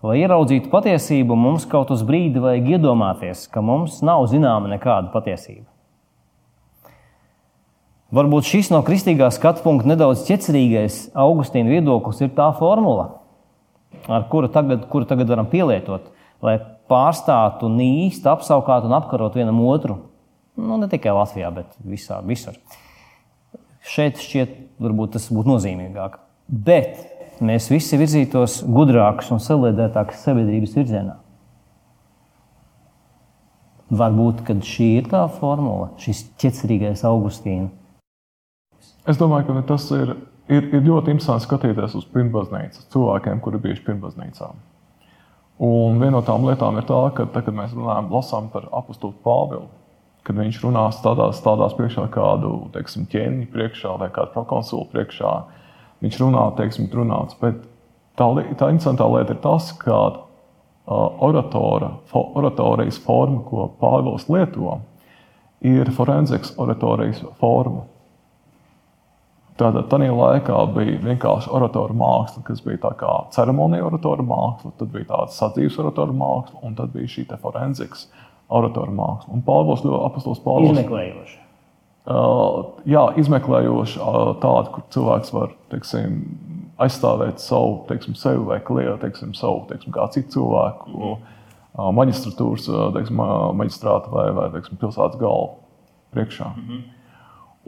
lai 0.00 0.22
ieraudzītu 0.22 0.72
patiesību, 0.72 1.36
mums 1.36 1.68
kaut 1.68 1.92
uz 1.92 2.00
brīdi 2.00 2.40
vajag 2.40 2.78
iedomāties, 2.78 3.44
ka 3.52 3.60
mums 3.60 4.00
nav 4.00 4.24
zināma 4.32 4.72
nekāda 4.72 5.12
patiesība. 5.12 5.68
Varbūt 8.14 8.46
šis 8.46 8.68
no 8.70 8.78
kristīgā 8.86 9.26
skatu 9.34 9.64
punkta 9.64 9.90
nedaudz 9.90 10.22
ķecerīgais 10.28 10.98
Augustīna 11.18 11.72
viedoklis 11.72 12.20
ir 12.22 12.30
tā 12.36 12.46
formula, 12.54 13.08
ar 14.06 14.28
kuru 14.30 14.50
tagad, 14.54 14.84
kuru 14.92 15.08
tagad 15.10 15.32
varam 15.32 15.48
pielietot, 15.50 16.12
lai 16.44 16.60
pārstātu 16.90 17.70
nīst, 17.72 18.28
apskaut 18.30 18.86
un 18.86 18.94
apkarot 19.00 19.34
vienam 19.34 19.58
otru. 19.66 19.98
Nu, 20.54 20.78
ne 20.78 20.86
tikai 20.86 21.16
Latvijā, 21.16 21.50
bet 21.50 21.74
visā, 21.82 22.20
visur. 22.22 22.54
Šeit 23.82 24.22
šķiet, 24.22 24.54
varbūt 24.78 25.16
tas 25.16 25.26
būtu 25.34 25.50
nozīmīgāk. 25.50 26.20
Bet 26.46 27.40
mēs 27.42 27.66
visi 27.72 27.98
virzītos 27.98 28.60
gudrākus 28.62 29.32
un 29.34 29.42
saliedētākus 29.42 30.22
sabiedrības 30.22 30.78
virzienā. 30.78 31.18
Varbūt 33.94 34.46
šī 34.64 34.92
ir 35.00 35.08
tā 35.10 35.26
formula, 35.40 35.90
šis 35.98 36.28
ķecerīgais 36.38 37.02
Augustīns. 37.08 37.74
Es 39.04 39.18
domāju, 39.20 39.50
ka 39.50 39.62
tas 39.68 39.90
ir, 39.92 40.14
ir, 40.48 40.68
ir 40.72 40.84
ļoti 40.86 41.12
interesanti 41.12 41.44
skatīties 41.44 41.96
uz 41.98 42.06
pirmbaznīcu, 42.14 42.86
cilvēkiem, 42.94 43.42
kuri 43.44 43.60
bijuši 43.66 43.84
pirmbaznīcā. 43.84 44.48
Un 45.64 46.00
viena 46.00 46.16
no 46.16 46.22
tām 46.26 46.46
lietām 46.48 46.80
ir 46.80 46.86
tā, 46.88 47.00
ka, 47.14 47.28
tā, 47.30 47.44
kad 47.44 47.54
mēs 47.54 47.74
runājam, 47.76 48.08
lasām 48.10 48.48
par 48.50 48.66
apakstu 48.74 49.12
Pāvilu, 49.22 49.68
kad 50.24 50.40
viņš 50.40 50.62
runās 50.64 50.98
tādās, 51.04 51.42
tādās 51.44 51.76
priekšā, 51.76 52.08
kādu 52.14 52.56
teiksim, 52.74 53.04
ķēniņu 53.12 53.50
priekšā 53.52 53.92
vai 54.00 54.08
kādu 54.14 54.32
prokonsulu 54.34 54.88
priekšā, 54.94 55.34
viņš 56.02 56.20
runā, 56.24 56.48
teiksim, 56.58 56.88
runāts. 56.96 57.36
Bet 57.38 57.60
tā, 58.18 58.26
tā 58.56 58.72
interesantā 58.72 59.06
lieta 59.12 59.36
ir 59.36 59.42
tas, 59.44 59.70
ka 59.78 60.00
oratora, 60.88 61.92
oratorijas 62.12 62.98
forma, 63.04 63.44
ko 63.46 63.68
Pāvils 63.80 64.26
lieto, 64.32 64.80
ir 65.64 65.92
forenzikas 65.92 66.56
oratorijas 66.56 67.22
forma. 67.38 67.84
Tātad 69.54 69.86
tajā 69.86 70.10
laikā 70.10 70.56
bija 70.74 70.98
vienkārši 71.04 71.50
oratora 71.54 71.94
māksla, 71.94 72.42
kas 72.42 72.62
bija 72.64 72.80
tā 72.88 72.90
kā 72.98 73.10
ceremonija 73.36 73.84
oratora 73.86 74.24
māksla, 74.26 74.72
tad 74.80 74.90
bija 74.90 75.06
tāda 75.12 75.30
sadzīves 75.30 75.76
oratora 75.78 76.16
māksla, 76.16 76.58
un 76.66 76.74
tad 76.74 76.90
bija 76.94 77.12
šī 77.12 77.28
forenzikas 77.38 78.08
oratora 78.50 78.90
māksla. 78.90 79.30
Un 79.36 79.44
Pāvils 79.46 79.84
ļoti 79.86 80.00
apastols 80.08 80.42
Pāvils. 80.42 80.74
Izmeklējoši. 80.74 81.38
Uh, 82.04 82.58
jā, 82.90 83.04
izmeklējoši 83.22 84.00
uh, 84.02 84.32
tādu, 84.42 84.72
kur 84.74 84.82
cilvēks 84.92 85.30
var 85.32 85.54
teiksim, 85.72 86.18
aizstāvēt 86.84 87.38
savu, 87.40 87.78
teiksim, 87.88 88.18
sevi 88.18 88.42
vai 88.44 88.58
klientu, 88.60 88.98
teiksim, 89.06 89.36
savu, 89.38 89.62
teiksim, 89.70 89.94
kā 89.94 90.08
citu 90.12 90.34
cilvēku, 90.34 90.90
mm. 90.90 91.38
uh, 91.78 91.88
maģistratūras, 91.96 92.66
uh, 92.74 92.90
teiksim, 92.98 93.22
maģistrāta 93.62 94.10
vai, 94.12 94.26
vai 94.36 94.50
teiksim, 94.58 94.82
pilsētas 94.82 95.22
galvu 95.22 95.62
priekšā. 96.12 96.50
Mm 96.50 96.66
-hmm. 96.66 96.84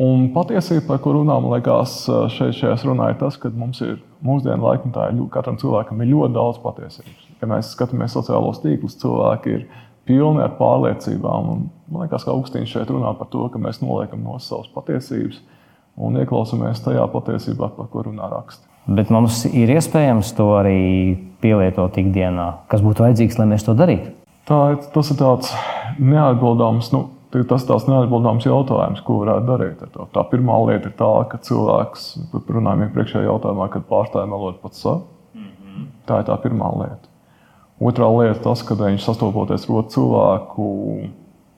Un 0.03 0.27
patiesība, 0.35 0.83
par 0.91 0.99
ko 1.01 1.15
runā, 1.17 1.39
man 1.41 1.55
liekas, 1.55 2.03
šeit 2.35 2.59
šajās 2.59 2.85
runā 2.85 3.15
ir 3.15 3.21
tas, 3.21 3.39
ka 3.41 3.49
mums 3.49 3.81
ir 3.81 3.95
mūsdienu 4.25 4.61
laikmetā, 4.61 5.09
katram 5.33 5.57
cilvēkam 5.61 6.03
ir 6.05 6.11
ļoti 6.11 6.37
daudz 6.37 6.61
patiesības. 6.61 7.31
Ja 7.41 7.49
mēs 7.49 7.73
skatāmies 7.73 8.13
sociālos 8.13 8.61
tīklus, 8.61 8.99
cilvēki 9.01 9.55
ir 9.55 9.65
pilni 10.09 10.45
ar 10.45 10.53
pārliecībām. 10.61 11.49
Un, 11.53 11.65
man 11.89 12.05
liekas, 12.05 12.27
ka 12.27 12.35
Augustīns 12.35 12.73
šeit 12.73 12.93
runā 12.93 13.15
par 13.17 13.31
to, 13.33 13.47
ka 13.53 13.61
mēs 13.63 13.81
noliekam 13.81 14.21
no 14.25 14.37
savas 14.43 14.69
patiesības 14.75 15.41
un 15.97 16.21
ieklausāmies 16.21 16.85
tajā 16.85 17.09
patiesībā, 17.17 17.73
par 17.79 17.89
ko 17.93 18.05
runā 18.11 18.29
raksts. 18.33 18.67
Bet 18.87 19.09
mums 19.11 19.41
ir 19.49 19.73
iespējams 19.75 20.29
to 20.37 20.53
arī 20.61 20.79
pielietot 21.43 21.97
ikdienā. 21.99 22.51
Kas 22.71 22.85
būtu 22.85 23.03
vajadzīgs, 23.03 23.41
lai 23.41 23.49
mēs 23.51 23.65
to 23.67 23.75
darītu? 23.75 24.13
Tā, 24.47 24.61
tas 24.93 25.09
ir 25.11 25.19
tāds 25.19 25.51
neatbildāms. 25.99 26.93
Nu, 26.95 27.07
Tas 27.45 27.65
ir 27.65 27.69
tāds 27.69 27.89
neatbildāms 27.91 28.47
jautājums, 28.47 29.03
ko 29.05 29.19
varētu 29.21 29.47
darīt. 29.51 29.83
Tā 30.15 30.23
pirmā 30.31 30.57
lieta 30.69 30.89
ir 30.89 30.95
tā, 30.97 31.11
ka 31.31 31.41
cilvēks, 31.45 32.07
runājot 32.33 32.87
iepriekšējā 32.87 33.27
jautājumā, 33.27 33.69
kad 33.75 33.85
pārstāja 33.91 34.31
melot 34.31 34.63
pats 34.63 34.81
sev. 34.83 35.03
Mm 35.35 35.51
-hmm. 35.51 35.87
Tā 36.09 36.21
ir 36.21 36.29
tā 36.31 36.39
pirmā 36.43 36.71
lieta. 36.81 37.09
Otrā 37.81 38.09
lieta- 38.09 38.41
tas, 38.49 38.63
ka 38.63 38.75
viņš 38.75 39.05
sastopoties 39.05 39.69
ar 39.69 39.77
otru 39.77 39.91
cilvēku, 39.91 40.69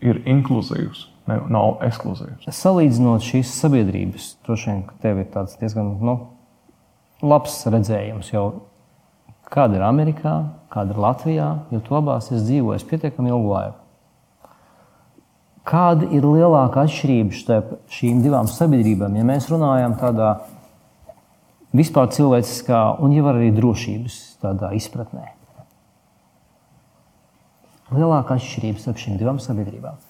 ir 0.01 0.23
inkluzīvs, 0.27 1.07
ne, 1.27 1.41
nav 1.51 1.83
ekskluzīvs. 1.87 2.49
Salīdzinot 2.55 3.25
šīs 3.25 3.53
sabiedrības, 3.63 4.37
droši 4.47 4.71
vien, 4.71 4.83
ka 4.89 4.95
tev 5.03 5.19
ir 5.19 5.29
tāds 5.33 5.59
diezgan 5.61 5.97
nu, 6.01 6.19
labs 7.23 7.67
redzējums 7.67 8.33
jau. 8.33 8.47
Kāda 9.49 9.79
ir 9.79 9.83
Amerikā, 9.87 10.35
kāda 10.69 10.93
ir 10.93 11.03
Latvijā, 11.03 11.49
jo 11.73 11.81
tu 11.81 11.97
abās 11.97 12.29
esi 12.29 12.45
dzīvojis 12.45 12.85
pietiekami 12.91 13.33
ilgu 13.33 13.55
laiku. 13.55 13.88
Kāda 15.69 16.07
ir 16.17 16.25
lielākā 16.25 16.87
atšķirība 16.87 17.37
starp 17.37 17.73
šīm 17.93 18.23
divām 18.25 18.49
sabiedrībām, 18.49 19.19
ja 19.19 19.25
mēs 19.29 19.51
runājam 19.53 19.99
tādā 20.01 20.31
vispār 21.77 22.09
cilvēciskā 22.15 22.79
un 23.05 23.13
jau 23.13 23.27
arī 23.29 23.51
drošības 23.53 24.17
izpratnē? 24.79 25.27
Lielākā 27.93 28.39
atšķirība 28.39 28.81
starp 28.81 29.03
šīm 29.03 29.19
divām 29.21 29.41
sabiedrībām. 29.45 30.01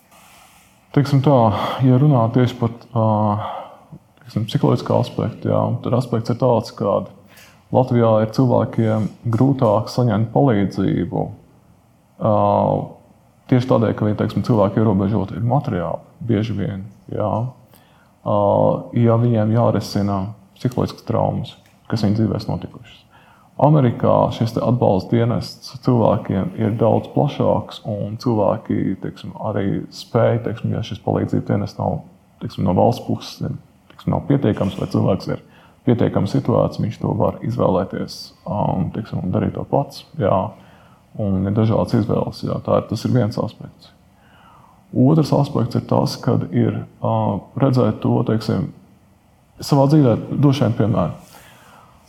Teiksim 0.94 1.24
tā, 1.26 1.36
ja 1.84 1.98
runā 2.00 2.22
tieši 2.34 2.54
par 2.58 2.72
uh, 2.96 3.48
psiholoģiskā 4.30 5.00
aspektu, 5.02 5.50
jā, 5.50 5.62
tad 5.84 5.96
aspekts 5.98 6.32
ir 6.32 6.38
tāds, 6.40 6.70
ka 6.78 7.00
Latvijā 7.74 8.12
ir 8.24 8.30
cilvēkiem 8.32 9.10
grūtāk 9.34 9.90
saņemt 9.92 10.30
palīdzību. 10.32 11.24
Uh, 12.18 12.97
Tieši 13.48 13.68
tādēļ, 13.70 13.94
ka 13.96 14.10
teiksim, 14.20 14.44
cilvēki 14.44 14.82
ierobežoti 14.82 15.38
ir 15.38 15.44
materiāli, 15.48 16.04
bieži 16.28 16.56
vien. 16.56 16.84
Jā. 17.08 17.32
Ja 18.98 19.16
viņiem 19.16 19.54
jārisina 19.54 20.18
psiholoģiskas 20.58 21.06
traumas, 21.08 21.54
kas 21.88 22.04
viņu 22.04 22.18
dzīvēs 22.18 22.48
notikušas. 22.50 23.04
Amerikā 23.58 24.28
šis 24.36 24.52
atbalsta 24.60 25.16
dienests 25.16 25.72
cilvēkiem 25.82 26.52
ir 26.60 26.76
daudz 26.78 27.08
plašāks, 27.14 27.80
un 27.88 28.18
cilvēki 28.20 28.98
teiksim, 29.02 29.32
arī 29.48 29.80
spēj, 29.96 30.44
teiksim, 30.44 30.76
ja 30.76 30.84
šis 30.86 31.00
palīdzības 31.02 31.48
dienests 31.48 31.80
nav 31.80 32.02
teiksim, 32.42 32.68
no 32.68 32.76
valsts 32.78 33.02
puses, 33.08 33.40
teiksim, 33.90 34.12
nav 34.14 34.28
pietiekams, 34.28 34.76
vai 34.78 34.92
cilvēks 34.92 35.32
ir 35.32 35.42
pietiekami 35.88 36.30
situēts, 36.30 36.78
viņš 36.84 37.00
to 37.02 37.16
var 37.18 37.40
izvēlēties 37.48 38.20
un 38.44 38.92
teiksim, 38.94 39.24
darīt 39.34 39.56
to 39.56 39.64
pats. 39.72 40.04
Jā 40.20 40.50
un 41.16 41.46
ir 41.48 41.54
dažādas 41.56 41.96
izvēles. 41.98 42.42
Jā, 42.46 42.58
tā 42.64 42.82
ir, 42.82 42.88
tas 42.90 43.04
ir 43.06 43.14
viens 43.14 43.38
aspekts. 43.40 43.92
Otrs 44.96 45.32
aspekts 45.36 45.76
ir 45.76 45.84
tas, 45.88 46.16
kad 46.20 46.46
ir 46.54 46.82
uh, 47.04 47.40
redzēt 47.60 48.00
to 48.04 48.22
teiksim, 48.28 48.70
savā 49.60 49.88
dzīvē, 49.90 50.14
došu 50.40 50.64
vienu 50.64 50.78
piemēru. 50.78 51.16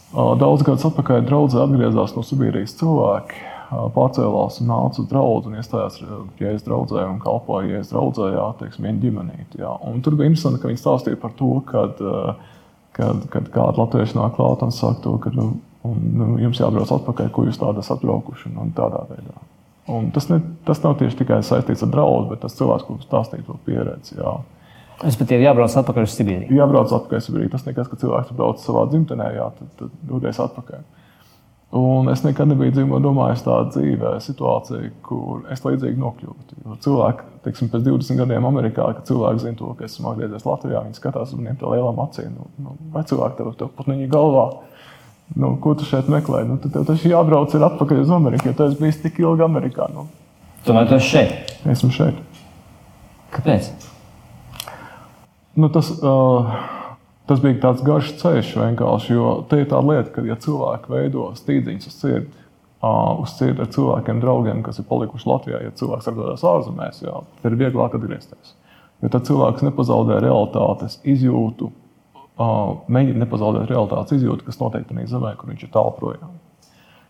Uh, 0.10 0.34
daudz 0.40 0.64
gadus 0.66 0.88
atpakaļ 0.88 1.26
draudzē 1.28 1.64
atgriezās 1.66 2.16
no 2.16 2.24
Sibīrijas 2.26 2.78
cilvēki, 2.80 3.42
uh, 3.44 3.90
pārcēlās 3.94 4.62
un 4.64 4.72
nāca 4.72 5.04
uz 5.04 5.10
draugu 5.12 5.52
un 5.52 5.60
iestājās 5.60 6.00
jēzus 6.40 6.66
draudzē 6.66 7.04
un 7.10 7.20
kalpoja 7.22 7.76
jēzus 7.76 7.92
draudzē, 7.94 8.32
jā, 8.38 8.48
teiksim, 8.62 8.88
viena 8.88 9.04
ģimenīte. 9.04 9.60
Jā. 9.62 9.76
Un 9.90 10.00
tur 10.06 10.16
bija 10.18 10.32
interesanti, 10.32 10.62
ka 10.64 10.72
viņi 10.72 10.82
stāstīja 10.82 11.20
par 11.20 11.36
to, 11.38 11.52
kad, 11.68 12.00
kad, 12.96 13.28
kad 13.34 13.52
kāda 13.54 13.84
latvieši 13.84 14.18
nāk 14.18 14.38
klāt 14.40 14.64
un 14.66 14.74
saka 14.74 15.04
to, 15.04 15.18
ka 15.22 15.34
nu, 15.36 15.52
Un 15.90 16.12
nu, 16.20 16.28
jums 16.44 16.60
jābrauc 16.62 16.92
atpakaļ, 16.96 17.32
ko 17.34 17.48
jūs 17.48 17.60
tādā 17.62 17.84
esat 17.84 17.98
atbraukuši. 17.98 18.52
Un 18.60 18.74
tādā 18.78 19.06
veidā. 19.10 19.36
Un 19.90 20.12
tas, 20.14 20.28
ne, 20.30 20.38
tas 20.68 20.82
nav 20.84 21.00
tieši 21.00 21.24
tikai 21.24 21.40
saistīts 21.46 21.82
ar 21.86 21.90
draugu, 21.94 22.28
bet 22.34 22.44
tas 22.44 22.58
cilvēks, 22.58 22.86
kurš 22.86 23.08
stāstīja 23.08 23.48
to 23.48 23.58
pieredzi. 23.66 24.20
Jā. 24.20 24.36
Es 25.08 25.16
pat 25.18 25.32
jau 25.32 25.40
jābrauc 25.40 25.74
atpakaļ 25.80 26.06
uz 26.06 26.14
Sibīriju. 26.14 26.54
Jābrauc 26.60 26.94
atpakaļ 26.94 27.22
uz 27.22 27.28
Sibīriju. 27.30 27.52
Tas 27.56 27.66
nekas, 27.66 27.90
ka 27.90 27.98
cilvēks 28.02 28.36
brauc 28.38 28.62
savā 28.62 28.86
dzimtenē, 28.92 29.30
jā, 29.38 29.50
tad, 29.58 29.72
tad 29.80 30.00
doties 30.12 30.42
atpakaļ. 30.44 30.84
Un 31.80 32.10
es 32.10 32.24
nekad 32.26 32.50
nebiju 32.50 32.74
dzīvojis, 32.74 33.04
domājis 33.06 33.44
tādu 33.46 33.76
dzīvē, 33.76 34.16
situāciju, 34.26 34.88
kur 35.06 35.44
es 35.54 35.62
līdzīgi 35.62 36.02
nokļūtu. 36.02 36.58
Jo 36.66 36.78
cilvēki, 36.82 37.28
teiksim, 37.46 37.70
pēc 37.70 37.84
20 37.86 38.18
gadiem 38.24 38.48
Amerikā, 38.50 38.88
kad 38.98 39.06
cilvēki 39.06 39.44
zina 39.44 39.60
to, 39.60 39.70
ka 39.78 39.86
esmu 39.86 40.10
atgriezies 40.10 40.48
Latvijā, 40.50 40.82
viņi 40.88 40.98
skatās 40.98 41.36
uz 41.36 41.38
maniem 41.38 41.62
lielām 41.62 42.02
acīm. 42.02 42.34
Nu, 42.34 42.50
nu, 42.66 42.74
vai 42.96 43.06
cilvēki 43.06 43.38
tev, 43.38 43.70
pat 43.78 43.92
viņa 43.92 44.10
galvā? 44.10 44.48
Nu, 45.36 45.54
ko 45.62 45.76
tu 45.78 45.86
šeit 45.86 46.10
meklē? 46.10 46.42
Nu, 46.48 46.58
tad 46.62 46.74
tev 46.74 46.88
taču 46.88 47.12
jābrauc 47.12 47.54
atpakaļ 47.54 48.02
uz 48.02 48.10
Ameriku, 48.14 48.50
jo 48.50 48.56
tu 48.58 48.66
esi 48.66 48.80
bijis 48.80 49.02
tik 49.04 49.20
ilgi 49.22 49.46
Amerikā. 49.46 49.86
Nu. 49.94 50.08
Tomēr 50.66 50.90
tu 50.90 50.98
esi 50.98 51.12
šeit. 51.14 51.54
Esmu 51.70 51.92
šeit. 51.94 52.18
Kāpēc? 53.36 53.70
Nu, 55.60 55.70
tas, 55.74 55.92
uh, 56.02 56.50
tas 57.30 57.42
bija 57.44 57.60
tāds 57.62 57.86
garš 57.86 58.14
ceļš 58.22 58.56
vienkārši. 58.58 59.14
Jo 59.14 59.34
te 59.50 59.62
ir 59.62 59.70
tā 59.70 59.82
lieta, 59.86 60.10
ka, 60.16 60.26
ja 60.26 60.38
cilvēki 60.40 60.94
veido 60.94 61.30
stīdziņus 61.38 61.90
uz 61.92 61.98
sirdi, 62.00 62.46
uh, 62.82 63.20
uz 63.22 63.36
sirdi 63.38 63.66
ar 63.66 63.70
cilvēkiem, 63.76 64.22
draugiem, 64.24 64.64
kas 64.66 64.82
ir 64.82 64.88
palikuši 64.90 65.30
Latvijā, 65.30 65.62
ja 65.66 65.76
cilvēks 65.78 66.10
atrodas 66.10 66.46
ārzemēs, 66.48 67.04
jā, 67.06 67.22
tad 67.44 67.52
ir 67.52 67.60
vieglāk 67.60 68.00
atgriezties. 68.00 68.56
Jo 69.04 69.12
tad 69.14 69.28
cilvēks 69.30 69.64
nepazaudē 69.68 70.18
realitātes 70.24 70.98
izjūtu, 71.08 71.70
mēģina 72.40 73.26
nepazaudēt 73.26 73.72
realitātes 73.72 74.16
izjūtu, 74.20 74.46
kas 74.48 74.62
notiek 74.62 74.86
tajā 74.88 75.10
zemē, 75.12 75.34
kur 75.40 75.52
viņš 75.52 75.66
ir 75.66 75.74
tālu 75.74 75.96
projām. 75.98 76.38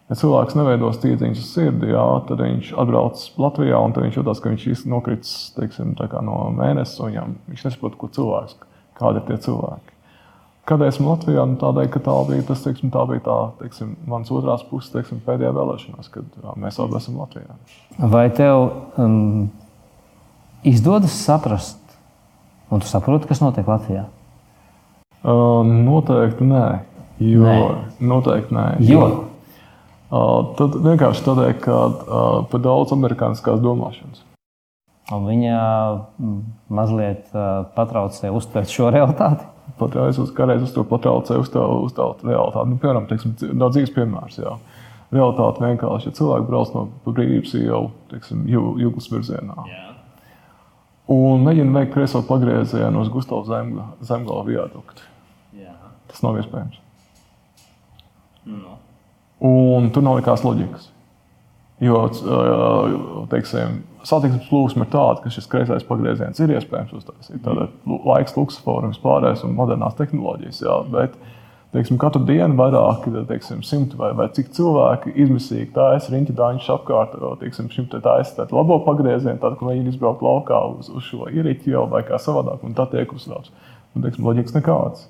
Ja 0.10 0.18
cilvēks 0.18 0.56
neveido 0.58 0.89
stīdziņus 0.89 1.44
uz 1.44 1.50
sirdi, 1.54 1.92
jā, 1.92 2.06
tad 2.26 2.42
viņš 2.42 2.72
atbrauc 2.82 3.22
Latvijā 3.38 3.78
un 3.78 3.94
viņš 3.94 4.18
jūtas, 4.18 4.42
ka 4.42 4.50
viņš 4.50 4.65
ir 4.65 4.82
nokritis 4.89 5.36
teiksim, 5.54 5.94
no 6.26 6.39
mēnesis, 6.58 6.98
viņam, 7.04 7.38
viņš 7.52 7.68
nesaprot, 7.68 7.98
ko 8.00 8.10
cilvēks, 8.18 8.58
kādi 8.98 9.22
ir 9.22 9.28
tie 9.28 9.38
cilvēki. 9.46 9.94
Kādēļ 10.70 10.92
esmu 10.92 11.12
Latvijā? 11.12 11.46
Nu, 11.50 11.58
tādēļ, 11.62 11.88
ka 11.94 12.02
tā 12.06 12.15
bija, 12.28 12.46
tas, 12.50 12.65
teiksim, 12.65 12.89
tā 12.94 13.06
bija 13.10 13.24
tā, 13.26 13.38
teiksim, 13.62 13.96
mans 14.10 14.30
otrās 14.34 14.65
puses 14.70 14.92
teiksim, 14.94 15.22
pēdējā 15.26 15.54
vēlēšanās, 15.56 16.10
kad 16.13 16.42
jā, 16.42 16.54
mēs 16.62 16.78
abi 16.82 16.98
esam 17.00 17.22
Latvijā. 17.22 17.58
Vai 18.13 18.28
tev 18.38 18.65
um, 19.02 19.48
izdodas 20.65 21.15
saprast, 21.22 21.82
un 22.70 22.82
tu 22.82 22.89
saproti, 22.89 23.30
kas 23.30 23.42
notiek 23.42 23.70
Latvijā? 23.70 24.10
Uh, 25.19 25.65
noteikti 25.67 26.47
nē. 26.47 26.65
Jo, 27.19 27.43
nē. 27.43 27.58
Noteikti 27.99 28.55
nē. 28.55 28.65
Jo? 28.88 29.03
Uh, 30.10 30.55
tad 30.58 30.77
vienkārši 30.79 31.25
tādēļ, 31.25 31.53
ka 31.60 31.75
uh, 31.75 32.27
par 32.49 32.63
daudz 32.63 32.95
amerikāniskās 32.95 33.60
domāšanas. 33.63 34.23
Un 35.10 35.25
viņa 35.25 35.60
mazliet 36.69 37.32
patraucē 37.73 38.29
uztvert 38.29 38.69
šo 38.69 38.91
realitāti. 38.93 39.47
Pat 39.79 39.95
ja 39.97 40.05
es 40.05 40.19
uz 40.21 40.29
uz 40.67 40.73
to 40.75 40.84
patraucēju, 40.86 41.41
uz 41.41 41.49
to, 41.49 41.63
uz 41.88 41.95
to 41.97 42.05
realitāti. 42.21 42.69
Nu, 42.69 42.77
piemēram, 42.77 43.08
teiksim, 43.10 43.34
dzīves 43.73 43.93
piemērs. 43.95 44.38
Jā. 44.38 44.53
Realitāte 45.10 45.65
vienkārši, 45.65 46.12
ja 46.12 46.17
cilvēki 46.19 46.45
brauc 46.45 46.73
no 46.75 46.86
brīvības 47.08 47.55
teiksim, 48.13 48.45
jūgas 48.53 49.10
virzienā. 49.10 49.65
Jā. 49.71 49.88
Un 51.10 51.41
mēģina 51.41 51.74
veikt 51.74 51.95
kreiso 51.95 52.22
pagriezienu 52.28 53.02
uz 53.02 53.10
Gustavs 53.10 53.50
Zemgala 54.06 54.43
viaduktu. 54.45 55.08
Tas 56.10 56.22
nav 56.26 56.38
iespējams. 56.41 56.78
No. 58.50 58.78
Un 59.45 59.89
tur 59.93 60.06
nav 60.06 60.19
nekādas 60.19 60.45
loģikas. 60.45 60.89
Jo 61.80 62.02
teiksim, 63.32 63.80
satiksmes 64.04 64.50
plūsma 64.50 64.84
ir 64.84 64.91
tāda, 64.91 65.22
ka 65.24 65.32
šis 65.32 65.48
kreisais 65.48 65.86
pagrieziens 65.88 66.41
ir 66.43 66.52
iespējams 66.58 66.95
uztaisīt. 66.98 67.39
Tad 67.45 67.72
laiks, 67.88 68.36
luksusformas, 68.36 69.00
pārējais 69.04 69.45
un 69.48 69.56
modernās 69.56 69.95
tehnoloģijas. 70.00 70.60
Jā, 70.65 70.76
bet, 70.91 71.15
teiksim, 71.75 71.99
katru 72.01 72.23
dienu 72.27 72.58
vairāk, 72.60 73.05
teiksim, 73.29 73.62
simt 73.65 73.93
vai, 73.99 74.12
vai 74.17 74.29
cik 74.36 74.49
cilvēki 74.58 75.13
izmisīgi 75.25 75.69
taisa 75.75 76.13
riņķi 76.13 76.36
daņus 76.39 76.71
apkārt, 76.75 77.19
teiksim, 77.43 77.69
šim 77.73 77.89
te 77.91 78.01
taisa 78.05 78.47
labo 78.55 78.79
pagriezienu, 78.88 79.38
tad, 79.41 79.60
kad 79.60 79.69
viņi 79.69 79.93
izbraukt 79.93 80.25
laukā 80.25 80.63
uz, 80.73 80.89
uz 80.89 81.05
šo 81.10 81.29
ierīķi 81.29 81.75
jau 81.75 81.86
vai 81.91 82.01
kā 82.08 82.21
savādāk, 82.21 82.65
un 82.65 82.75
tā 82.77 82.89
tiek 82.91 83.13
uzsvērts. 83.13 83.53
Loģikas 83.99 84.58
nekādas. 84.58 85.08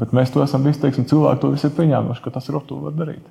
Bet 0.00 0.16
mēs 0.16 0.32
to 0.32 0.40
esam 0.44 0.64
visi, 0.64 0.80
teiksim, 0.80 1.08
cilvēki 1.08 1.42
to 1.42 1.52
visi 1.52 1.68
ir 1.68 1.76
pieņēmuši, 1.76 2.24
ka 2.24 2.32
tas 2.32 2.48
ir 2.48 2.56
optimāli 2.60 2.88
var 2.88 3.00
darīt 3.04 3.30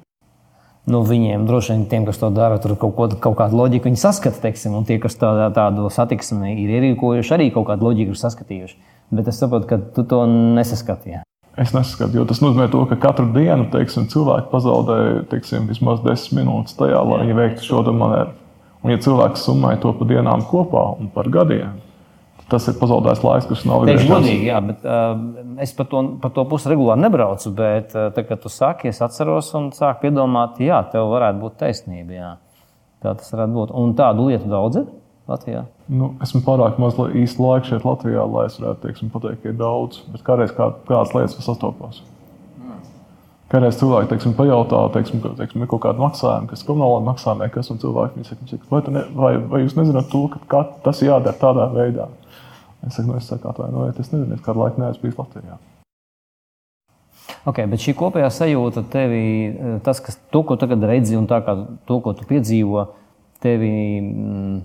nu, 0.90 1.02
viņiem 1.06 1.46
droši 1.46 1.76
vien 1.76 1.84
tiem, 1.90 2.06
kas 2.08 2.20
to 2.22 2.32
dara, 2.34 2.58
tur 2.62 2.76
kaut, 2.80 2.96
ko, 2.98 3.08
kaut 3.22 3.38
kādu 3.40 3.60
loģiku 3.60 3.90
viņi 3.90 4.02
saskata, 4.02 4.42
teiksim, 4.42 4.76
un 4.78 4.88
tie, 4.88 4.98
kas 5.02 5.18
tā, 5.20 5.30
tādu 5.56 5.90
satiksmi 5.94 6.56
ir 6.64 6.74
ierīkojuši, 6.78 7.36
arī 7.38 7.50
kaut 7.54 7.70
kādu 7.70 7.90
loģiku 7.90 8.16
ir 8.16 8.22
saskatījuši. 8.22 8.80
Bet 9.12 9.28
es 9.28 9.42
saprotu, 9.42 9.68
ka 9.70 9.78
tu 9.96 10.06
to 10.08 10.24
nesaskatīji. 10.30 11.22
Es 11.60 11.74
nesaskatu, 11.76 12.16
jo 12.16 12.24
tas 12.28 12.40
nozīmē, 12.40 12.70
to, 12.72 12.86
ka 12.88 12.96
katru 13.02 13.28
dienu 13.36 13.66
teiksim, 13.74 14.06
cilvēki 14.12 14.48
pazaudē 14.54 14.98
teiksim, 15.32 15.66
vismaz 15.68 16.00
10 16.06 16.38
minūtes 16.38 16.78
tajā, 16.80 17.02
lai 17.04 17.26
viņi 17.26 17.36
veiktu 17.36 17.66
šo 17.68 17.82
manēru. 17.92 18.38
Un, 18.82 18.94
ja 18.94 19.02
cilvēks 19.04 19.44
summē 19.46 19.76
to 19.82 19.92
pa 19.98 20.08
dienām 20.10 20.46
kopā 20.48 20.86
un 20.96 21.12
par 21.14 21.28
gadiem, 21.30 21.76
tas 22.50 22.66
ir 22.72 22.78
pazaudēts 22.80 23.22
laiks, 23.26 23.50
kas 23.50 23.66
nav 23.68 23.84
bijis. 23.86 24.08
Godīgi, 24.10 24.48
jā, 24.48 24.62
bet 24.64 24.88
uh, 24.88 25.12
es 25.62 25.76
par 25.76 25.90
to, 25.92 26.06
par 26.24 26.34
to 26.36 26.48
pusi 26.50 26.72
regulāri 26.72 27.04
nebraucu. 27.04 27.52
Bet, 27.58 27.94
uh, 27.98 28.10
tā, 28.16 28.24
kad 28.28 28.42
tu 28.44 28.52
saki, 28.52 28.90
es 28.92 29.04
atceros 29.04 29.52
un 29.60 29.70
sāku 29.76 30.08
piedomāt, 30.08 30.60
jā, 30.64 30.80
tev 30.92 31.12
varētu 31.12 31.44
būt 31.44 31.60
taisnība. 31.62 32.16
Jā. 32.16 32.32
Tā 33.04 33.16
tas 33.20 33.32
varētu 33.36 33.58
būt. 33.60 33.76
Un 33.84 33.94
tādu 34.00 34.32
lietu 34.32 34.50
daudz 34.52 34.82
ir 34.82 34.90
Latvijā. 35.30 35.66
Nu, 35.92 36.14
esmu 36.24 36.42
pārāk 36.46 36.80
maz 36.82 36.98
īsti 36.98 37.44
laika 37.44 37.70
šeit, 37.70 37.86
Latvijā, 37.86 38.24
lai 38.26 38.48
es 38.50 38.58
varētu 38.60 38.88
teiksim, 38.88 39.12
pateikt, 39.14 39.44
ka 39.44 39.52
ir 39.52 39.60
daudz. 39.60 40.02
Bet 40.14 40.26
kādreiz 40.28 40.54
kā, 40.58 40.72
kādas 40.88 41.14
lietas 41.16 41.38
sastopās. 41.46 42.02
Kādreiz 43.52 43.76
cilvēki 43.82 44.14
teiksim, 44.14 44.34
pajautā, 44.38 44.80
teiksim, 44.94 45.20
ka 45.24 45.34
teiksim, 45.36 45.64
ir 45.66 45.70
kaut 45.72 45.84
kāda 45.84 46.00
maksājuma, 46.00 46.48
kas 46.48 46.64
komunālā 46.64 47.02
maksājuma, 47.10 47.50
kas 47.52 47.68
un 47.74 47.82
cilvēki 47.82 48.24
saka, 48.24 48.62
vai, 48.70 48.80
ne, 48.96 49.04
vai, 49.12 49.34
vai 49.52 49.60
jūs 49.66 49.76
nezināt 49.76 50.08
to, 50.14 50.24
ka 50.48 50.64
tas 50.86 51.02
ir 51.04 51.12
jādara 51.12 51.36
tādā 51.42 51.68
veidā? 51.76 52.08
Es 52.88 52.96
saku, 52.96 53.10
nu, 53.10 53.18
es 53.20 53.28
saku, 53.28 53.52
atvainojiet, 53.52 54.00
es 54.00 54.14
nezinu, 54.14 54.38
es 54.38 54.46
kādu 54.46 54.64
laiku 54.64 54.82
neesmu 54.82 55.04
bijis 55.04 55.20
Latvijā. 55.20 55.60
Okay, 57.52 57.68
bet 57.68 57.84
šī 57.84 57.94
kopējā 57.98 58.30
sajūta 58.32 58.86
tevi, 58.94 59.22
tas, 59.86 60.00
kas, 60.04 60.16
to, 60.32 60.46
ko 60.48 60.56
tagad 60.62 60.88
redzi, 60.88 61.18
un 61.20 61.28
kā, 61.30 61.56
to, 61.90 62.00
ko 62.06 62.16
tu 62.16 62.28
piedzīvo, 62.30 62.86
tevi, 63.44 63.74
mm, 64.00 64.58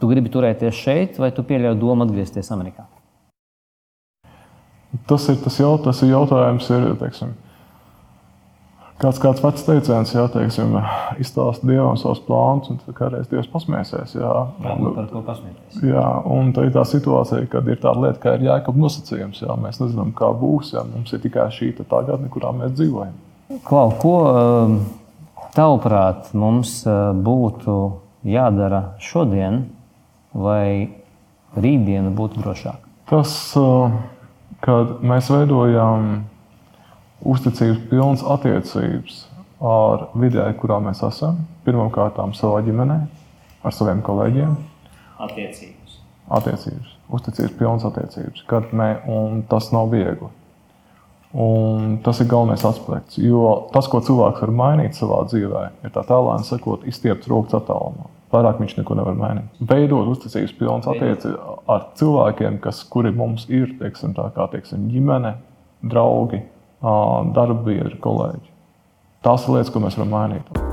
tu 0.00 0.10
gribi 0.10 0.32
turēties 0.32 0.76
šeit, 0.76 1.20
vai 1.22 1.30
tu 1.34 1.44
pieļauj 1.46 1.78
domu 1.80 2.06
atgriezties 2.06 2.50
Amerikā? 2.54 2.86
Tas 5.06 5.28
ir 5.30 5.38
tas, 5.42 5.60
jaut, 5.60 5.84
tas 5.84 6.02
ir 6.02 6.10
jautājums, 6.10 6.66
ir, 6.74 6.88
teiksim, 6.98 7.34
Kāds, 9.00 9.16
kāds 9.16 9.40
vecs 9.40 9.62
teiciens, 9.64 10.10
jā, 10.12 10.26
teiksim, 10.28 10.74
izstāsta 11.22 11.64
dievam 11.64 11.96
savus 11.96 12.18
plānus, 12.26 12.68
un 12.68 12.80
tad 12.82 12.92
kādreiz 12.98 13.30
dievs 13.30 13.48
pasmēsies. 13.48 14.12
Jā, 14.18 14.32
un, 14.60 14.90
par 14.92 15.06
ko 15.08 15.22
pasmēties. 15.24 15.78
Jā, 15.88 16.02
un 16.28 16.50
tā 16.52 16.66
ir 16.66 16.74
tā 16.74 16.82
situācija, 16.84 17.46
kad 17.48 17.70
ir 17.72 17.80
tāda 17.80 18.04
lieta, 18.04 18.20
kā 18.20 18.34
ir 18.36 18.44
jākap 18.50 18.76
nosacījums. 18.76 19.40
Jā, 19.40 19.56
mēs 19.62 19.80
nezinām, 19.80 20.12
kā 20.18 20.28
būs, 20.36 20.74
jā, 20.74 20.84
mums 20.84 21.16
ir 21.16 21.22
tikai 21.24 21.46
šī 21.56 21.70
tagadne, 21.80 22.28
kurā 22.34 22.52
mēs 22.58 22.74
dzīvojam. 22.76 23.16
Klau, 23.64 23.86
ko 24.02 24.14
um, 24.28 24.76
tavuprāt 25.56 26.34
mums 26.36 26.82
uh, 26.84 27.16
būtu 27.16 27.78
jādara 28.26 28.94
šodien, 29.02 29.64
vai 30.34 30.90
rītdiena 31.56 32.12
būtu 32.14 32.42
drošāka? 32.42 32.90
Tas, 33.10 33.32
uh, 33.58 33.90
kad 34.64 35.00
mēs 35.02 35.30
veidojam 35.32 36.26
uzticības 37.26 37.80
pilnas 37.90 38.24
attiecības 38.24 39.24
ar 39.60 40.08
vidē, 40.16 40.46
kurā 40.60 40.78
mēs 40.82 41.02
esam. 41.04 41.42
Pirmkārt, 41.66 42.20
savā 42.38 42.62
ģimenē, 42.64 43.00
ar 43.64 43.76
saviem 43.76 44.00
kolēģiem. 44.06 44.54
Attiecības. 45.20 45.98
Attiecības. 46.30 46.94
Uzticības 47.10 47.56
pilnas 47.58 47.84
attiecības. 47.88 48.44
Kad 48.48 48.70
mē, 48.76 48.90
tas 49.50 49.72
nav 49.74 49.90
viegli. 49.92 50.30
Un 51.30 51.98
tas 52.02 52.18
ir 52.20 52.26
galvenais 52.26 52.64
aspekts. 52.66 53.18
Jo 53.22 53.68
tas, 53.74 53.86
ko 53.90 54.00
cilvēks 54.02 54.42
var 54.42 54.50
mainīt 54.50 54.98
savā 54.98 55.20
dzīvē, 55.30 55.66
ir 55.86 55.92
tā 55.94 56.02
tālāk, 56.08 56.42
sakot, 56.48 56.86
izstiept 56.90 57.28
rokas 57.30 57.60
attālumā. 57.60 58.08
Vairāk 58.34 58.58
viņš 58.62 58.76
neko 58.78 58.96
nevar 58.98 59.18
mainīt. 59.18 59.60
Veidot 59.70 60.10
uzticības 60.10 60.54
pilnas 60.58 60.90
attiecības 60.90 61.62
ar 61.70 61.86
cilvēkiem, 61.98 62.58
kas, 62.62 62.82
kuri 62.90 63.14
mums 63.14 63.46
ir, 63.50 63.74
teiksim, 63.78 64.14
tā 64.18 64.28
kā 64.34 64.46
teiksim, 64.54 64.88
ģimene, 64.90 65.36
draugi, 65.82 66.42
darba 66.80 67.60
biedri, 67.66 67.98
kolēģi. 68.02 68.50
Tās 69.26 69.46
ir 69.46 69.58
lietas, 69.58 69.74
ko 69.74 69.82
mēs 69.82 69.98
varam 69.98 70.14
mainīt. 70.14 70.69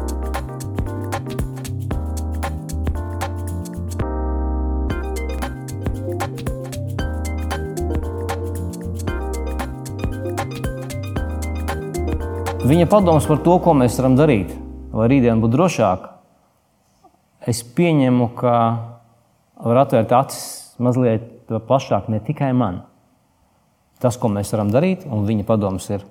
Viņa 12.67 12.87
padoms 12.91 13.23
par 13.29 13.39
to, 13.45 13.53
ko 13.63 13.71
mēs 13.77 13.95
varam 13.95 14.17
darīt, 14.17 14.49
lai 14.91 15.05
rītdiena 15.07 15.39
būtu 15.39 15.53
drošāka, 15.53 16.09
es 17.47 17.61
pieņemu, 17.63 18.25
ka 18.35 18.55
var 19.63 19.79
atvērt 19.85 20.11
acis 20.17 20.47
mazliet 20.83 21.47
plašāk 21.47 22.09
ne 22.11 22.19
tikai 22.19 22.49
man, 22.57 22.81
tas, 24.03 24.17
ko 24.19 24.27
mēs 24.33 24.51
varam 24.51 24.73
darīt, 24.73 25.05
un 25.07 25.23
viņa 25.29 25.45
padoms 25.47 25.87
ir 25.93 26.03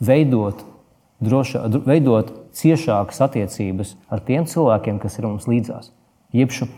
veidot, 0.00 0.62
drošā, 1.20 1.66
veidot 1.84 2.32
ciešākas 2.56 3.20
attiecības 3.26 3.92
ar 4.08 4.24
tiem 4.24 4.48
cilvēkiem, 4.48 5.02
kas 5.02 5.18
ir 5.18 5.28
mums 5.28 5.50
līdzās. 5.50 5.92
Jebšu 6.32 6.70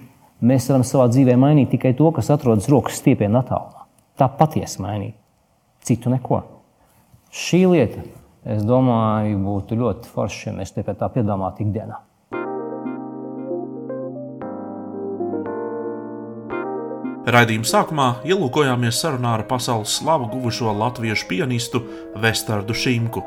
mēs 0.42 0.66
varam 0.72 0.82
savā 0.88 1.06
dzīvē 1.12 1.38
mainīt 1.38 1.70
tikai 1.76 1.94
to, 1.94 2.10
kas 2.16 2.32
atrodas 2.34 2.66
rokas 2.72 2.98
stiepienā 2.98 3.44
attālumā. 3.44 3.86
Tā 4.18 4.26
patiesi 4.34 4.82
mainīt, 4.82 5.14
citu 5.86 6.10
neko. 6.10 6.42
Šī 7.34 7.64
lieta, 7.70 8.02
es 8.44 8.64
domāju, 8.66 9.38
būtu 9.44 9.78
ļoti 9.80 10.10
forša, 10.14 10.50
ja 10.50 10.58
mēs 10.58 10.74
pie 10.76 10.84
tā 10.92 11.08
piedomātu 11.12 11.64
ikdienā. 11.64 12.00
Raidījuma 17.24 17.64
sākumā 17.64 18.06
ielūkojāmies 18.28 18.98
sarunā 19.00 19.30
ar 19.38 19.46
pasaules 19.48 19.94
slavu 19.96 20.26
guvušo 20.28 20.74
latviešu 20.76 21.24
pianistu 21.30 21.80
Vestardu 22.20 22.76
Šimku. 22.76 23.22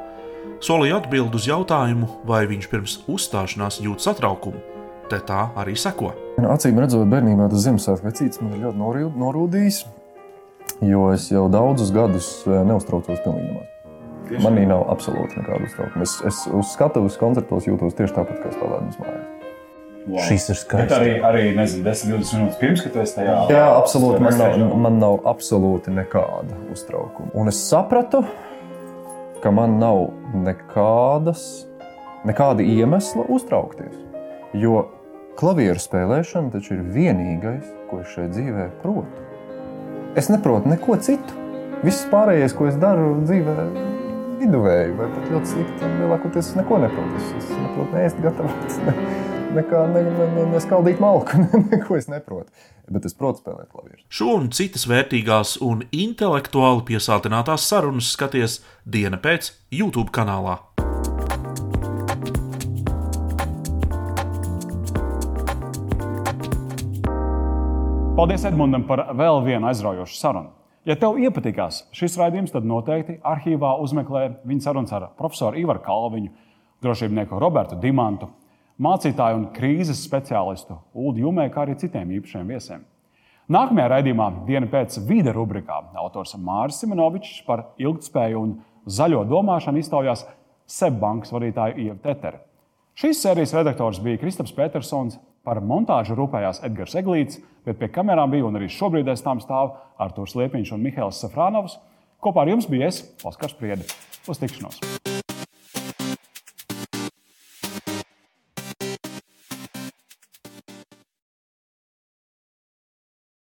Solīja 0.61 0.99
atbild 1.01 1.33
uz 1.37 1.47
jautājumu, 1.49 2.09
vai 2.29 2.43
viņš 2.49 2.67
pirms 2.69 2.97
uzstāšanās 3.09 3.79
jūt 3.81 4.05
satraukumu. 4.05 4.61
Te 5.09 5.17
tā 5.25 5.47
arī 5.57 5.73
seko. 5.73 6.11
Acīm 6.37 6.77
redzot, 6.77 7.07
bērnībā 7.09 7.47
tas 7.49 7.63
Ziemassvētku 7.65 8.05
vecītis 8.05 8.43
man 8.43 8.53
ir 8.53 8.67
ļoti 8.67 9.23
norūdījis, 9.23 9.79
jo 10.91 11.09
es 11.15 11.31
jau 11.33 11.47
daudzus 11.49 11.89
gadus 11.95 12.29
eh, 12.45 12.61
neuztraucos 12.69 13.23
pilnīgi 13.25 13.49
nemaz. 13.49 13.76
Manī 14.43 14.67
nav 14.69 14.85
absolūti 14.91 15.39
nekāda 15.39 15.67
uztraukuma. 15.67 16.05
Es, 16.07 16.17
es 16.27 16.43
uz 16.51 16.71
skatuves 16.73 17.17
koncertos 17.19 17.67
jūtos 17.69 17.95
tieši 17.97 18.15
tāpat, 18.19 18.39
kā 18.43 18.53
spēlētājs 18.53 19.01
mājās. 19.01 19.27
Wow. 20.07 20.21
Šis 20.23 20.45
ir 20.53 20.55
skaists. 20.55 20.87
Bet 20.87 20.93
arī, 20.95 21.13
arī 21.27 21.47
nezinu, 21.55 21.83
10, 21.83 22.11
20 22.13 22.37
minūtes 22.39 22.59
pirms, 22.61 22.83
kad 22.85 22.93
es 23.01 23.15
tajā 23.17 23.33
Jā, 23.51 23.63
absolūti. 23.75 24.21
Man 24.23 24.37
nav, 24.39 24.75
man 24.85 24.99
nav 25.01 25.17
absolūti 25.27 25.91
nekāda 25.91 26.59
uztraukuma. 26.71 27.33
Un 27.35 27.51
es 27.51 27.59
sapratu, 27.59 28.21
ka 29.43 29.51
man 29.51 29.75
nav 29.81 30.05
nekādas, 30.47 31.43
nekāda 32.27 32.63
iemesla 32.63 33.27
uztraukties. 33.35 33.99
Jo 34.55 34.85
klavieru 35.37 35.83
spēlēšana 35.83 36.55
taču 36.55 36.77
ir 36.77 36.87
vienīgais, 36.95 37.67
ko 37.91 37.99
es 38.05 38.15
šajā 38.15 38.31
dzīvē 38.31 38.69
protu. 38.79 39.27
Es 40.17 40.31
neprotu 40.31 40.71
neko 40.71 40.95
citu. 41.03 41.43
Viss 41.83 42.07
pārējais, 42.09 42.55
ko 42.57 42.71
es 42.71 42.79
daru 42.81 43.11
dzīvē, 43.27 43.57
viduvēji 44.41 44.93
vai 44.97 45.07
pat 45.13 45.31
ļoti 45.31 45.53
slikti. 45.53 45.89
Lielākoties 46.01 46.51
es 46.51 46.57
neko 46.57 46.79
neprotu. 46.83 47.23
Es, 47.39 47.49
neprotu 47.53 47.89
neēst, 47.95 48.21
gatavot. 48.23 48.79
nekā 49.57 49.83
ne, 49.93 50.03
ne, 50.03 50.27
ne, 50.35 50.45
neskaldīt 50.53 51.01
malku, 51.03 51.41
neko 51.71 51.97
es 51.97 52.09
neprotu. 52.11 52.51
Bet 52.87 53.07
es 53.07 53.15
protu 53.17 53.43
spēlēt 53.43 53.67
klavieru. 53.71 53.99
Šo 54.07 54.37
un 54.37 54.49
citas 54.55 54.85
vērtīgās 54.87 55.57
un 55.65 55.83
intelektuāli 55.91 56.85
piesātinātās 56.87 57.67
sarunas 57.67 58.13
skaties 58.15 58.61
diena 58.87 59.19
pēc 59.19 59.51
YouTube 59.75 60.13
kanālā. 60.15 60.59
Paldies 68.17 68.47
Edmundam 68.49 68.87
par 68.87 69.03
vēl 69.13 69.43
vienu 69.45 69.67
aizraujošu 69.69 70.15
sarunu. 70.17 70.49
Ja 70.87 70.95
tev 70.95 71.17
iepatikās 71.19 71.81
šis 71.91 72.13
raidījums, 72.15 72.53
tad 72.53 72.63
noteikti 72.63 73.17
arhīvā 73.27 73.73
uzmeklē 73.83 74.21
viņa 74.47 74.63
sarunas 74.63 74.93
ar 74.95 75.09
profesoru 75.19 75.59
Ivaru 75.59 75.81
Kalviņu, 75.83 76.29
drošībnieku 76.85 77.39
Robertu 77.43 77.75
Dimantu, 77.81 78.29
mācītāju 78.79 79.41
un 79.41 79.43
krīzes 79.51 79.99
speciālistu 80.07 80.77
Ulu 80.95 81.25
Jumē, 81.25 81.49
kā 81.51 81.65
arī 81.65 81.75
citiem 81.81 82.13
īpašiem 82.21 82.47
viesiem. 82.53 82.85
Nākamajā 83.51 83.89
raidījumā, 83.97 84.29
diena 84.47 84.69
pēc 84.71 85.01
vide 85.09 85.35
rubrikā, 85.35 85.81
autors 85.99 86.37
Mārcis 86.39 86.85
Simonovičs 86.85 87.43
par 87.47 87.65
ilgspēju 87.83 88.39
un 88.45 88.55
zaļo 88.87 89.25
domāšanu 89.27 89.83
iztaujās 89.83 90.23
Sebbankas 90.71 91.35
vadītāju 91.35 91.83
Ievu 91.83 91.99
Teteru. 92.03 92.39
Šīs 92.95 93.19
sērijas 93.25 93.57
redaktors 93.59 93.99
bija 94.03 94.23
Kristaps 94.23 94.55
Petersons, 94.55 95.19
par 95.47 95.59
montāžu 95.63 96.15
rūpējās 96.15 96.63
Edgars 96.67 96.95
Eglīts, 96.99 97.41
bet 97.67 97.81
pie 97.81 97.91
kamerām 97.91 98.31
bija 98.31 98.47
un 98.47 98.59
arī 98.59 98.71
šobrīd 98.71 99.11
aiz 99.11 99.23
tām 99.25 99.43
stāv 99.43 99.75
Artūrs 99.99 100.37
Liepiņš 100.39 100.73
un 100.77 100.85
Mihails 100.87 101.19
Safrānovs. 101.23 101.77
Kopā 102.23 102.45
ar 102.45 102.55
jums 102.55 102.69
bija 102.71 102.89
es, 102.89 103.03
Oskars 103.27 103.57
Priede. 103.59 103.85
Uz 104.27 104.41
tikšanos! 104.41 105.06